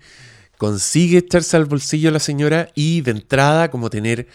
[0.58, 4.28] consigue echarse al bolsillo a la señora y de entrada como tener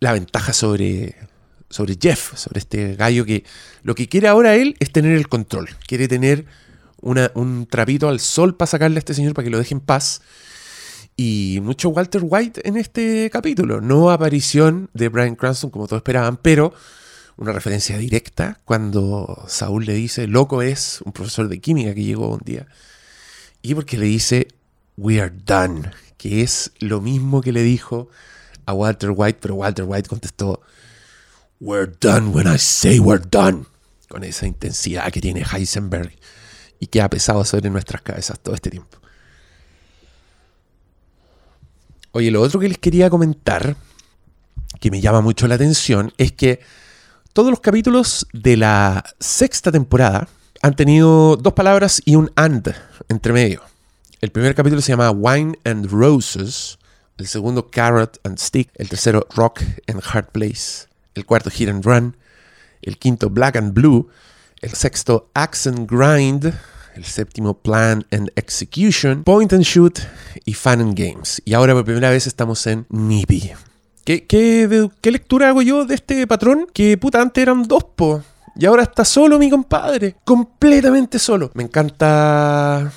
[0.00, 1.16] la ventaja sobre,
[1.72, 3.44] sobre Jeff, sobre este gallo que
[3.82, 6.44] lo que quiere ahora él es tener el control, quiere tener
[7.00, 9.80] una- un trapito al sol para sacarle a este señor para que lo deje en
[9.80, 10.20] paz.
[11.16, 13.80] Y mucho Walter White en este capítulo.
[13.80, 16.72] No aparición de Brian Cranston como todos esperaban, pero
[17.36, 22.28] una referencia directa cuando Saúl le dice, loco es un profesor de química que llegó
[22.28, 22.66] un día.
[23.62, 24.48] Y porque le dice,
[24.96, 28.08] we are done, que es lo mismo que le dijo
[28.66, 30.60] a Walter White, pero Walter White contestó,
[31.62, 33.66] we're done when I say we're done,
[34.08, 36.12] con esa intensidad que tiene Heisenberg
[36.80, 38.98] y que ha pesado sobre nuestras cabezas todo este tiempo.
[42.10, 43.76] Oye, lo otro que les quería comentar,
[44.80, 46.60] que me llama mucho la atención, es que
[47.32, 50.28] todos los capítulos de la sexta temporada
[50.62, 52.74] han tenido dos palabras y un and
[53.08, 53.62] entre medio.
[54.20, 56.78] El primer capítulo se llama Wine and Roses,
[57.18, 61.84] el segundo Carrot and Stick, el tercero Rock and Hard Place, el cuarto Hit and
[61.84, 62.16] Run,
[62.82, 64.08] el quinto Black and Blue,
[64.60, 66.52] el sexto Axe and Grind,
[66.94, 69.98] el séptimo Plan and Execution, Point and Shoot
[70.44, 71.42] y Fun and Games.
[71.44, 73.52] Y ahora por primera vez estamos en Nippy.
[74.04, 76.66] ¿Qué, qué lectura hago yo de este patrón?
[76.72, 78.22] Que puta, antes eran dos, po.
[78.56, 80.16] Y ahora está solo mi compadre.
[80.24, 81.50] Completamente solo.
[81.54, 82.92] Me encanta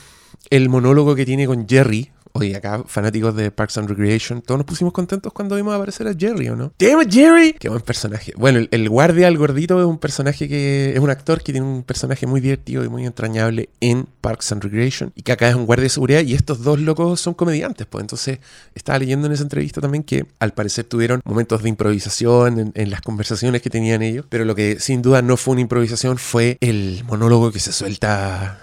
[0.50, 2.12] el monólogo que tiene con Jerry.
[2.38, 6.14] Oye, acá, fanáticos de Parks and Recreation, todos nos pusimos contentos cuando vimos aparecer a
[6.14, 6.74] Jerry, ¿o no?
[6.78, 7.54] ¡Damn it, Jerry!
[7.54, 8.34] Qué buen personaje.
[8.36, 10.92] Bueno, el, el guardia, el gordito, es un personaje que.
[10.94, 14.64] Es un actor que tiene un personaje muy divertido y muy entrañable en Parks and
[14.64, 15.14] Recreation.
[15.16, 16.24] Y que acá es un guardia de seguridad.
[16.24, 18.02] Y estos dos locos son comediantes, pues.
[18.02, 18.40] Entonces,
[18.74, 22.90] estaba leyendo en esa entrevista también que al parecer tuvieron momentos de improvisación en, en
[22.90, 24.26] las conversaciones que tenían ellos.
[24.28, 28.60] Pero lo que sin duda no fue una improvisación fue el monólogo que se suelta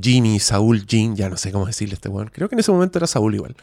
[0.00, 2.30] Jimmy, Saúl, Jean, ya no sé cómo decirle a este weón.
[2.32, 3.56] Creo que en ese momento era Saúl igual.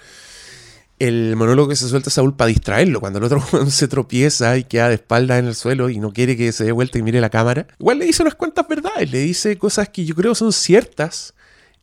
[0.99, 4.63] El monólogo que se suelta Saúl para distraerlo, cuando el otro weón se tropieza y
[4.63, 7.19] queda de espalda en el suelo y no quiere que se dé vuelta y mire
[7.19, 7.65] la cámara.
[7.79, 11.33] Igual le dice unas cuantas verdades, le dice cosas que yo creo son ciertas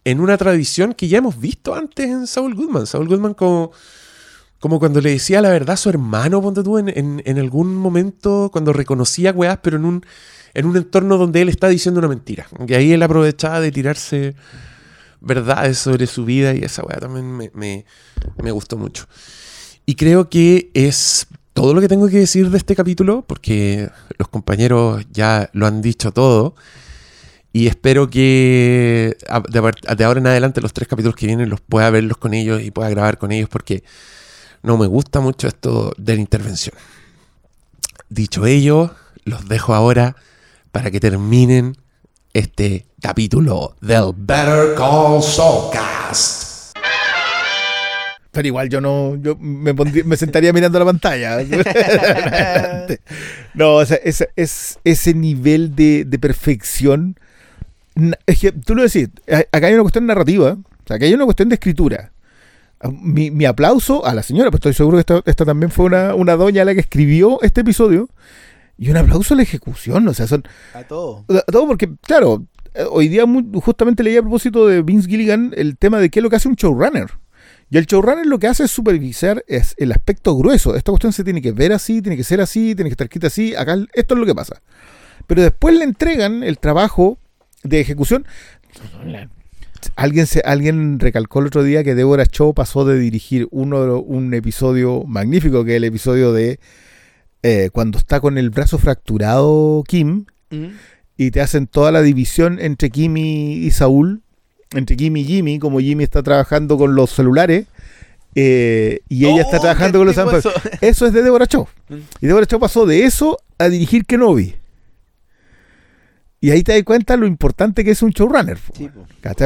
[0.05, 2.87] en una tradición que ya hemos visto antes en Saul Goodman.
[2.87, 3.73] Saul Goodman como,
[4.61, 7.75] como cuando le decía la verdad a su hermano, ponte tú, en, en- en algún
[7.75, 10.07] momento, cuando reconocía weás, pero en un,
[10.55, 12.47] en un entorno donde él está diciendo una mentira.
[12.67, 14.35] Y ahí él aprovechaba de tirarse
[15.21, 17.85] verdades sobre su vida y esa weá también me, me-
[18.43, 19.07] me gustó mucho.
[19.87, 24.29] Y creo que es todo lo que tengo que decir de este capítulo, porque los
[24.29, 26.55] compañeros ya lo han dicho todo.
[27.53, 29.17] Y espero que
[29.49, 32.71] de ahora en adelante los tres capítulos que vienen los pueda verlos con ellos y
[32.71, 33.83] pueda grabar con ellos porque
[34.63, 36.77] no me gusta mucho esto de la intervención.
[38.11, 38.95] Dicho ello,
[39.25, 40.15] los dejo ahora
[40.73, 41.77] para que terminen
[42.33, 46.49] este capítulo del Better Call Saulcast.
[48.31, 51.39] Pero igual yo no, yo me, pondría- me sentaría mirando la pantalla.
[53.55, 57.19] no, o sea, ese, es, ese nivel de, de perfección.
[58.27, 59.09] Es que tú lo decís,
[59.51, 62.13] acá hay una cuestión narrativa, o sea, acá hay una cuestión de escritura.
[62.81, 65.87] Ah, Mi, mi aplauso a la señora, pues estoy seguro que esta, esta también fue
[65.87, 68.09] una, una doña la que escribió este episodio.
[68.79, 71.25] Y un aplauso a la ejecución, o sea, son, A todo.
[71.29, 73.25] sea, Todo porque, claro, eh, hoy día
[73.55, 76.49] justamente leí a propósito de Vince Gilligan el tema de qué es lo que hace
[76.49, 77.11] un showrunner.
[77.71, 80.75] Y el showrunner lo que hace es supervisar es el aspecto grueso.
[80.75, 83.27] Esta cuestión se tiene que ver así, tiene que ser así, tiene que estar escrita
[83.27, 83.55] así.
[83.55, 84.63] Acá esto es lo que pasa.
[85.27, 87.19] Pero después le entregan el trabajo
[87.65, 88.27] de ejecución.
[89.97, 94.33] Alguien, se, alguien recalcó el otro día que Deborah Chow pasó de dirigir uno, un
[94.33, 96.61] episodio magnífico, que es el episodio de
[97.43, 100.67] eh, cuando está con el brazo fracturado Kim Mm.
[101.19, 104.23] y te hacen toda la división entre Kimi y Saúl,
[104.73, 107.67] entre Kimi y Jimmy, como Jimmy está trabajando con los celulares
[108.35, 110.39] eh, y ella está Oh, trabajando con los Samsung.
[110.39, 110.53] eso.
[110.81, 111.67] Eso es de Deborah Chow.
[111.89, 111.95] Mm.
[112.23, 114.55] Y Deborah Chow pasó de eso a dirigir Kenobi.
[116.41, 118.59] Y ahí te das cuenta lo importante que es un showrunner.
[118.77, 118.89] Sí.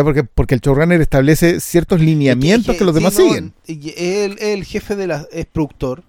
[0.05, 3.53] Porque, porque el showrunner establece ciertos lineamientos Y que los sí, demás no, siguen.
[3.67, 5.27] es el, el jefe de la.
[5.33, 6.03] Es productor,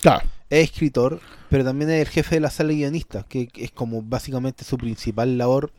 [0.00, 0.26] Claro.
[0.50, 4.02] Es escritor, pero también es el jefe de la sala de guionistas, que es como
[4.02, 5.72] básicamente su principal labor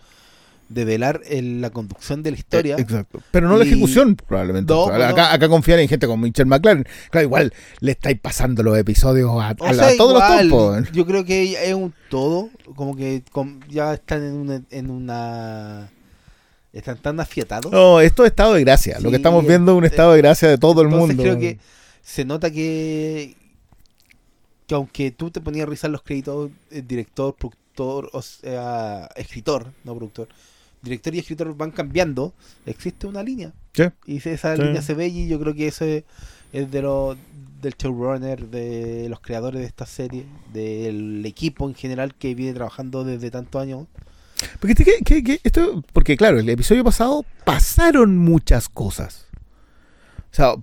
[0.70, 2.78] de velar en la conducción de la historia.
[2.78, 3.20] Eh, Exacto.
[3.32, 4.72] Pero no la ejecución, probablemente.
[4.74, 5.04] No, no.
[5.04, 6.86] acá, confían en gente como Michelle McLaren.
[7.10, 10.48] Claro, igual le estáis pasando los episodios a, a O la- sea, a todos igual,
[10.48, 10.92] los topos.
[10.94, 13.22] Yo creo que es un todo, como que
[13.70, 15.90] ya están en una, en una
[16.72, 17.70] están tan afiatados.
[17.70, 18.98] No, esto es estado de gracia.
[19.02, 21.22] Lo que estamos viendo es un eh, estado de gracia de todo el mundo.
[21.22, 21.60] creo que
[22.02, 23.36] se nota que
[24.72, 29.94] que aunque tú te ponías a revisar los créditos, director, productor, o sea, escritor, no
[29.94, 30.30] productor,
[30.82, 32.32] director y escritor van cambiando,
[32.66, 33.52] existe una línea.
[33.74, 33.84] Sí.
[34.06, 34.62] Y esa Sí.
[34.62, 36.06] línea se ve y yo creo que eso es,
[36.54, 37.18] de los
[37.62, 43.04] del showrunner, de los creadores de esta serie, del equipo en general que viene trabajando
[43.04, 43.88] desde tantos años.
[44.62, 49.26] Porque, este que- que- que esto, porque claro, el episodio pasado pasaron muchas cosas.
[50.32, 50.54] O sea,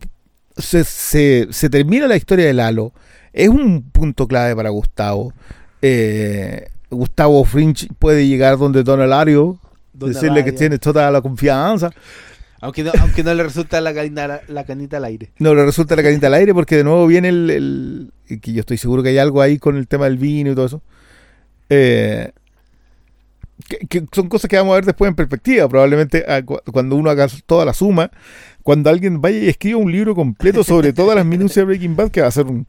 [0.57, 2.95] se, se- se termina la historia de Lalo.
[3.33, 5.33] Es un punto clave para Gustavo.
[5.83, 9.59] Eh, Gustavo Fringe puede llegar donde Don Alario,
[9.93, 11.91] Don decirle que tiene toda la confianza.
[12.61, 15.31] Aunque no, aunque no le resulta la canita, la canita al aire.
[15.39, 18.79] No le resulta la canita al aire porque de nuevo viene el, que yo estoy
[18.79, 20.83] seguro que hay algo ahí con el tema del vino y todo eso.
[21.71, 22.33] Eh,
[23.69, 25.69] que, que son cosas que vamos a ver después en perspectiva.
[25.69, 28.11] Probablemente ah, cu- cuando uno haga toda la suma,
[28.65, 32.11] cuando alguien vaya y escriba un libro completo sobre todas las minucias de Breaking Bad,
[32.11, 32.67] que va a ser un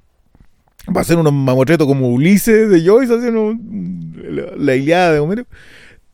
[0.87, 3.55] va a ser un mamotreto como Ulises de Joyce haciendo
[4.57, 5.45] la, Ilíada de Homero.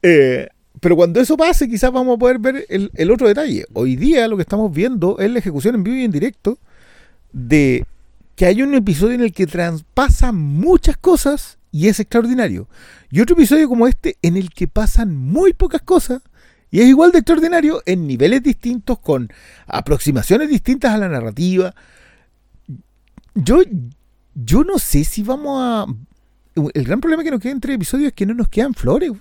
[0.02, 0.48] Eh,
[0.80, 3.66] pero cuando eso pase, quizás vamos a poder ver el, el otro detalle.
[3.74, 6.58] Hoy día lo que estamos viendo es la ejecución en vivo y en directo
[7.32, 7.86] de
[8.36, 12.68] que hay un episodio en el que traspasan muchas cosas y es extraordinario.
[13.10, 16.22] Y otro episodio como este en el que pasan muy pocas cosas
[16.72, 19.30] y es igual de extraordinario en niveles distintos, con
[19.68, 21.74] aproximaciones distintas a la narrativa.
[23.34, 23.62] Yo,
[24.36, 25.86] yo no sé si vamos a...
[26.74, 29.12] El gran problema que nos queda entre episodios es que no nos quedan flores.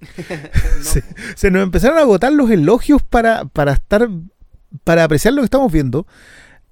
[0.82, 1.02] se,
[1.34, 4.08] se nos empezaron a agotar los elogios para, para estar
[4.82, 6.06] para apreciar lo que estamos viendo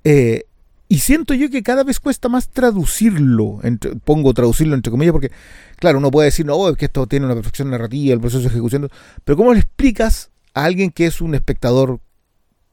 [0.04, 0.42] eh,
[0.88, 5.30] y siento yo que cada vez cuesta más traducirlo entre- pongo traducirlo entre comillas porque
[5.76, 8.48] claro uno puede decir no es que esto tiene una perfección narrativa el proceso de
[8.48, 8.88] ejecución
[9.24, 12.00] pero cómo le explicas a alguien que es un espectador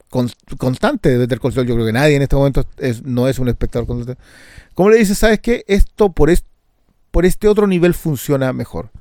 [0.09, 2.65] con- constante de Better Call Saul yo creo que nadie en este momento
[3.03, 4.21] no es un espectador constante
[4.73, 6.31] cómo le dices sabes qué esto por
[7.11, 8.91] por este otro nivel funciona mejor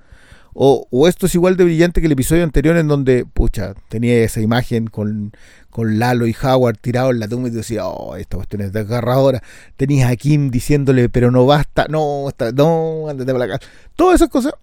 [0.60, 4.40] o, esto es igual de brillante que el episodio anterior en donde, pucha, tenía esa
[4.40, 5.32] imagen con,
[5.76, 9.40] Lalo y Howard tirados en la tumba y decía, oh, esta cuestión es desgarradora.
[9.76, 13.70] Tenías a Kim diciéndole, pero no basta, no, no, ándate para la casa.
[13.94, 14.54] Todas esas cosas,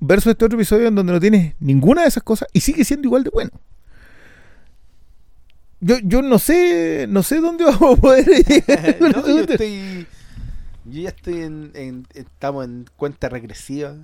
[0.00, 3.08] versus este otro episodio en donde no tienes ninguna de esas cosas y sigue siendo
[3.08, 3.50] igual de bueno.
[5.84, 8.96] Yo, yo no sé, no sé dónde vamos a poder llegar.
[9.00, 10.06] No, yo estoy.
[10.84, 13.96] Yo ya estoy en, en- Estamos en cuenta regresiva.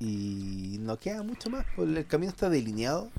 [0.00, 1.64] Y no queda mucho más.
[1.76, 3.10] pues, El camino está delineado.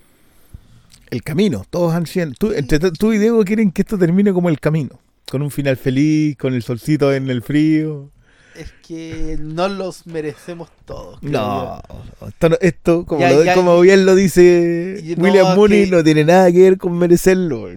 [1.10, 2.32] El camino, todos han sido.
[2.38, 5.00] Tú, entre tú y Diego quieren que esto termine como el camino.
[5.30, 8.10] Con un final feliz, con el solcito en el frío.
[8.56, 11.22] Es que no los merecemos todos.
[11.24, 11.82] No,
[12.28, 15.92] esto, no- esto, como, Ya, lo- ya, como bien lo dice no, William Mooney, que-
[15.96, 17.68] no tiene nada que ver con merecerlo.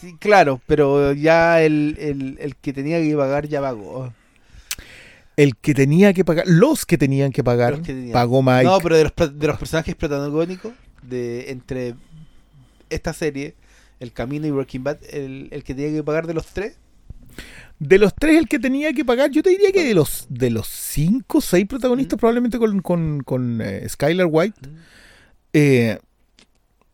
[0.00, 4.12] Sí, claro, pero ya el, el, el que tenía que pagar ya pagó.
[5.36, 8.12] El que tenía que pagar, los que tenían que pagar, tenían.
[8.12, 8.64] pagó Mike.
[8.64, 10.72] No, pero de los, de los personajes protagónicos
[11.02, 11.94] de entre
[12.90, 13.54] esta serie,
[14.00, 16.76] El Camino y Breaking Bad, el, el que tenía que pagar de los tres,
[17.80, 20.50] De los tres, el que tenía que pagar, yo te diría que de los de
[20.50, 24.60] los cinco, seis protagonistas, probablemente con, con, con eh, Skylar White,
[25.54, 25.98] eh,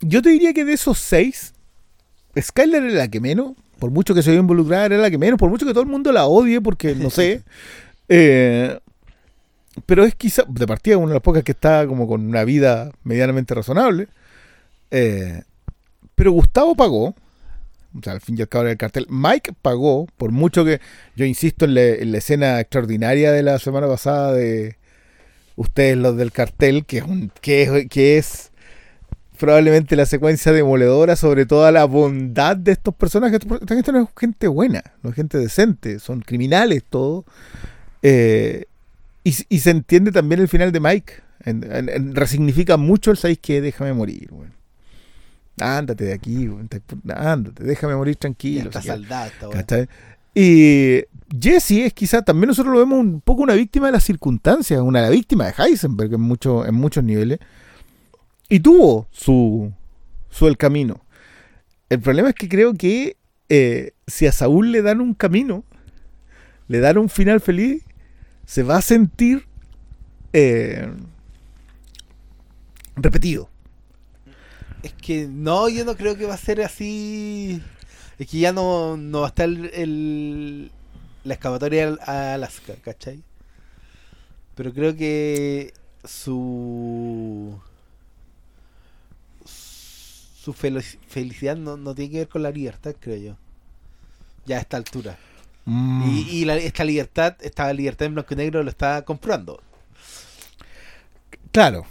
[0.01, 1.55] yo te diría que de esos seis,
[2.41, 5.41] Skylar era la que menos, por mucho que se vio involucrada, era la que menos,
[5.41, 7.43] por mucho que todo el mundo la odie, porque no sé.
[8.09, 8.79] eh,
[9.87, 12.93] pero es quizá, de partida, una de las pocas que está como con una vida
[13.03, 14.07] medianamente razonable.
[14.89, 17.17] pero Gustavo pagó,
[17.99, 19.07] o sea, al fin y al cabo era el cartel.
[19.09, 20.81] Mike pagó, por mucho que
[21.15, 24.77] yo insisto en la, en la escena extraordinaria de la semana pasada de
[25.57, 28.51] ustedes los del cartel, que es, un, que es,
[29.37, 33.41] probablemente la secuencia demoledora sobre toda la bondad de estos personajes.
[33.61, 37.25] Esta gente no es gente buena, no es gente decente, son criminales todo.
[38.03, 38.65] Eh,
[39.25, 41.15] y, se entiende también el final de Mike,
[42.13, 44.53] resignifica mucho el sabéis que déjame morir, weón.
[45.59, 46.49] Ándate de aquí,
[47.15, 48.65] Ándate, déjame morir tranquilo.
[48.69, 49.89] está saldada.
[50.35, 51.03] Y
[51.41, 55.09] Jesse es quizá, también nosotros lo vemos un poco una víctima de las circunstancias, una
[55.09, 57.39] víctima de Heisenberg en, mucho- en muchos niveles.
[58.51, 59.73] Y tuvo su,
[60.29, 61.01] su el camino.
[61.89, 63.17] El problema es que creo que
[63.49, 65.65] eh, si a Saúl le dan un camino,
[66.69, 67.83] le dan un final feliz,
[68.45, 69.47] se va a sentir
[70.33, 70.89] eh,
[72.97, 73.49] repetido.
[74.87, 77.61] Es que no, yo no creo que va a ser así.
[78.19, 80.71] Es que ya no, no va a estar el, el-
[81.25, 83.21] la excavatoria a Alaska, ¿cachai?
[84.55, 85.75] Pero creo que
[86.05, 87.59] su.
[89.45, 93.37] Su fel- felicidad no, no tiene que ver con la libertad, creo yo.
[94.47, 95.19] Ya a esta altura.
[95.65, 96.09] Mm.
[96.09, 99.61] Y, y la- esta libertad, esta libertad en blanco y negro lo está comprobando.
[101.51, 101.87] Claro.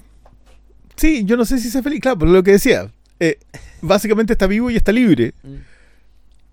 [0.96, 2.00] Sí, yo no sé si sea feliz.
[2.02, 2.89] Claro, pero lo que decía.
[3.20, 3.38] eh,
[3.82, 5.34] básicamente está vivo y está libre.
[5.43, 5.56] Mm.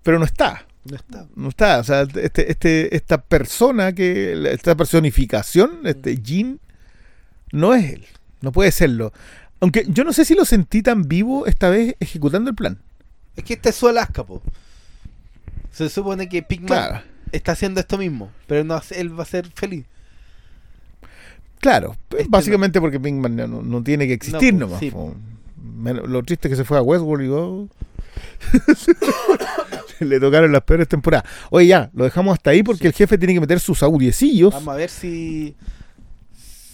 [0.03, 0.65] Pero no está.
[0.85, 1.25] No está.
[1.35, 1.79] No está.
[1.79, 4.33] O sea, este, este, esta persona que.
[4.51, 6.59] Esta personificación, este Jin,
[7.51, 8.05] no es él.
[8.41, 9.13] No puede serlo.
[9.61, 12.77] Aunque yo no sé si lo sentí tan vivo esta vez ejecutando el plan.
[13.37, 14.41] Es que este es su Alaska, po.
[15.71, 17.01] Se supone que Pigman Claro.
[17.31, 19.85] está haciendo esto mismo, pero no él va a ser feliz.
[21.63, 21.95] Claro.
[22.11, 25.13] Este básicamente porque Pinkman no, no tiene que existir No, pues, nomás.
[25.95, 26.07] sí.
[26.07, 27.69] Lo triste es que se fue a Westworld
[29.99, 31.25] y le tocaron las peores temporadas.
[31.49, 34.53] Oye, ya, lo dejamos hasta ahí porque el jefe tiene que meter sus audiecillos.
[34.53, 35.55] Vamos a ver si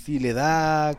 [0.04, 0.98] si le da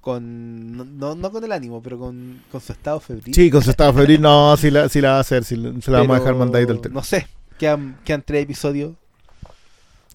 [0.00, 3.34] con no, no, con el ánimo, pero con, con su estado febril.
[3.34, 5.72] Sí, con su estado febril, no, si la, sí la va a hacer, si la-
[5.80, 6.92] se la vamos a dejar mandadito al.
[6.92, 7.26] No sé,
[7.58, 8.92] quedan, quedan tres episodios.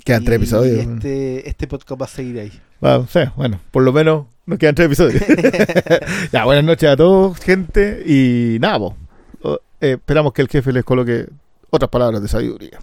[0.06, 0.80] Quedan tres episodios.
[0.80, 2.52] Este, este podcast va a seguir ahí.
[2.82, 5.24] Ah, sí, bueno, por lo menos nos quedan tres episodios.
[6.32, 8.04] ya, buenas noches a todos, gente.
[8.06, 8.96] Y nada, po.
[9.44, 11.28] O- eh, esperamos que el jefe les coloque
[11.70, 12.80] otras palabras de sabiduría.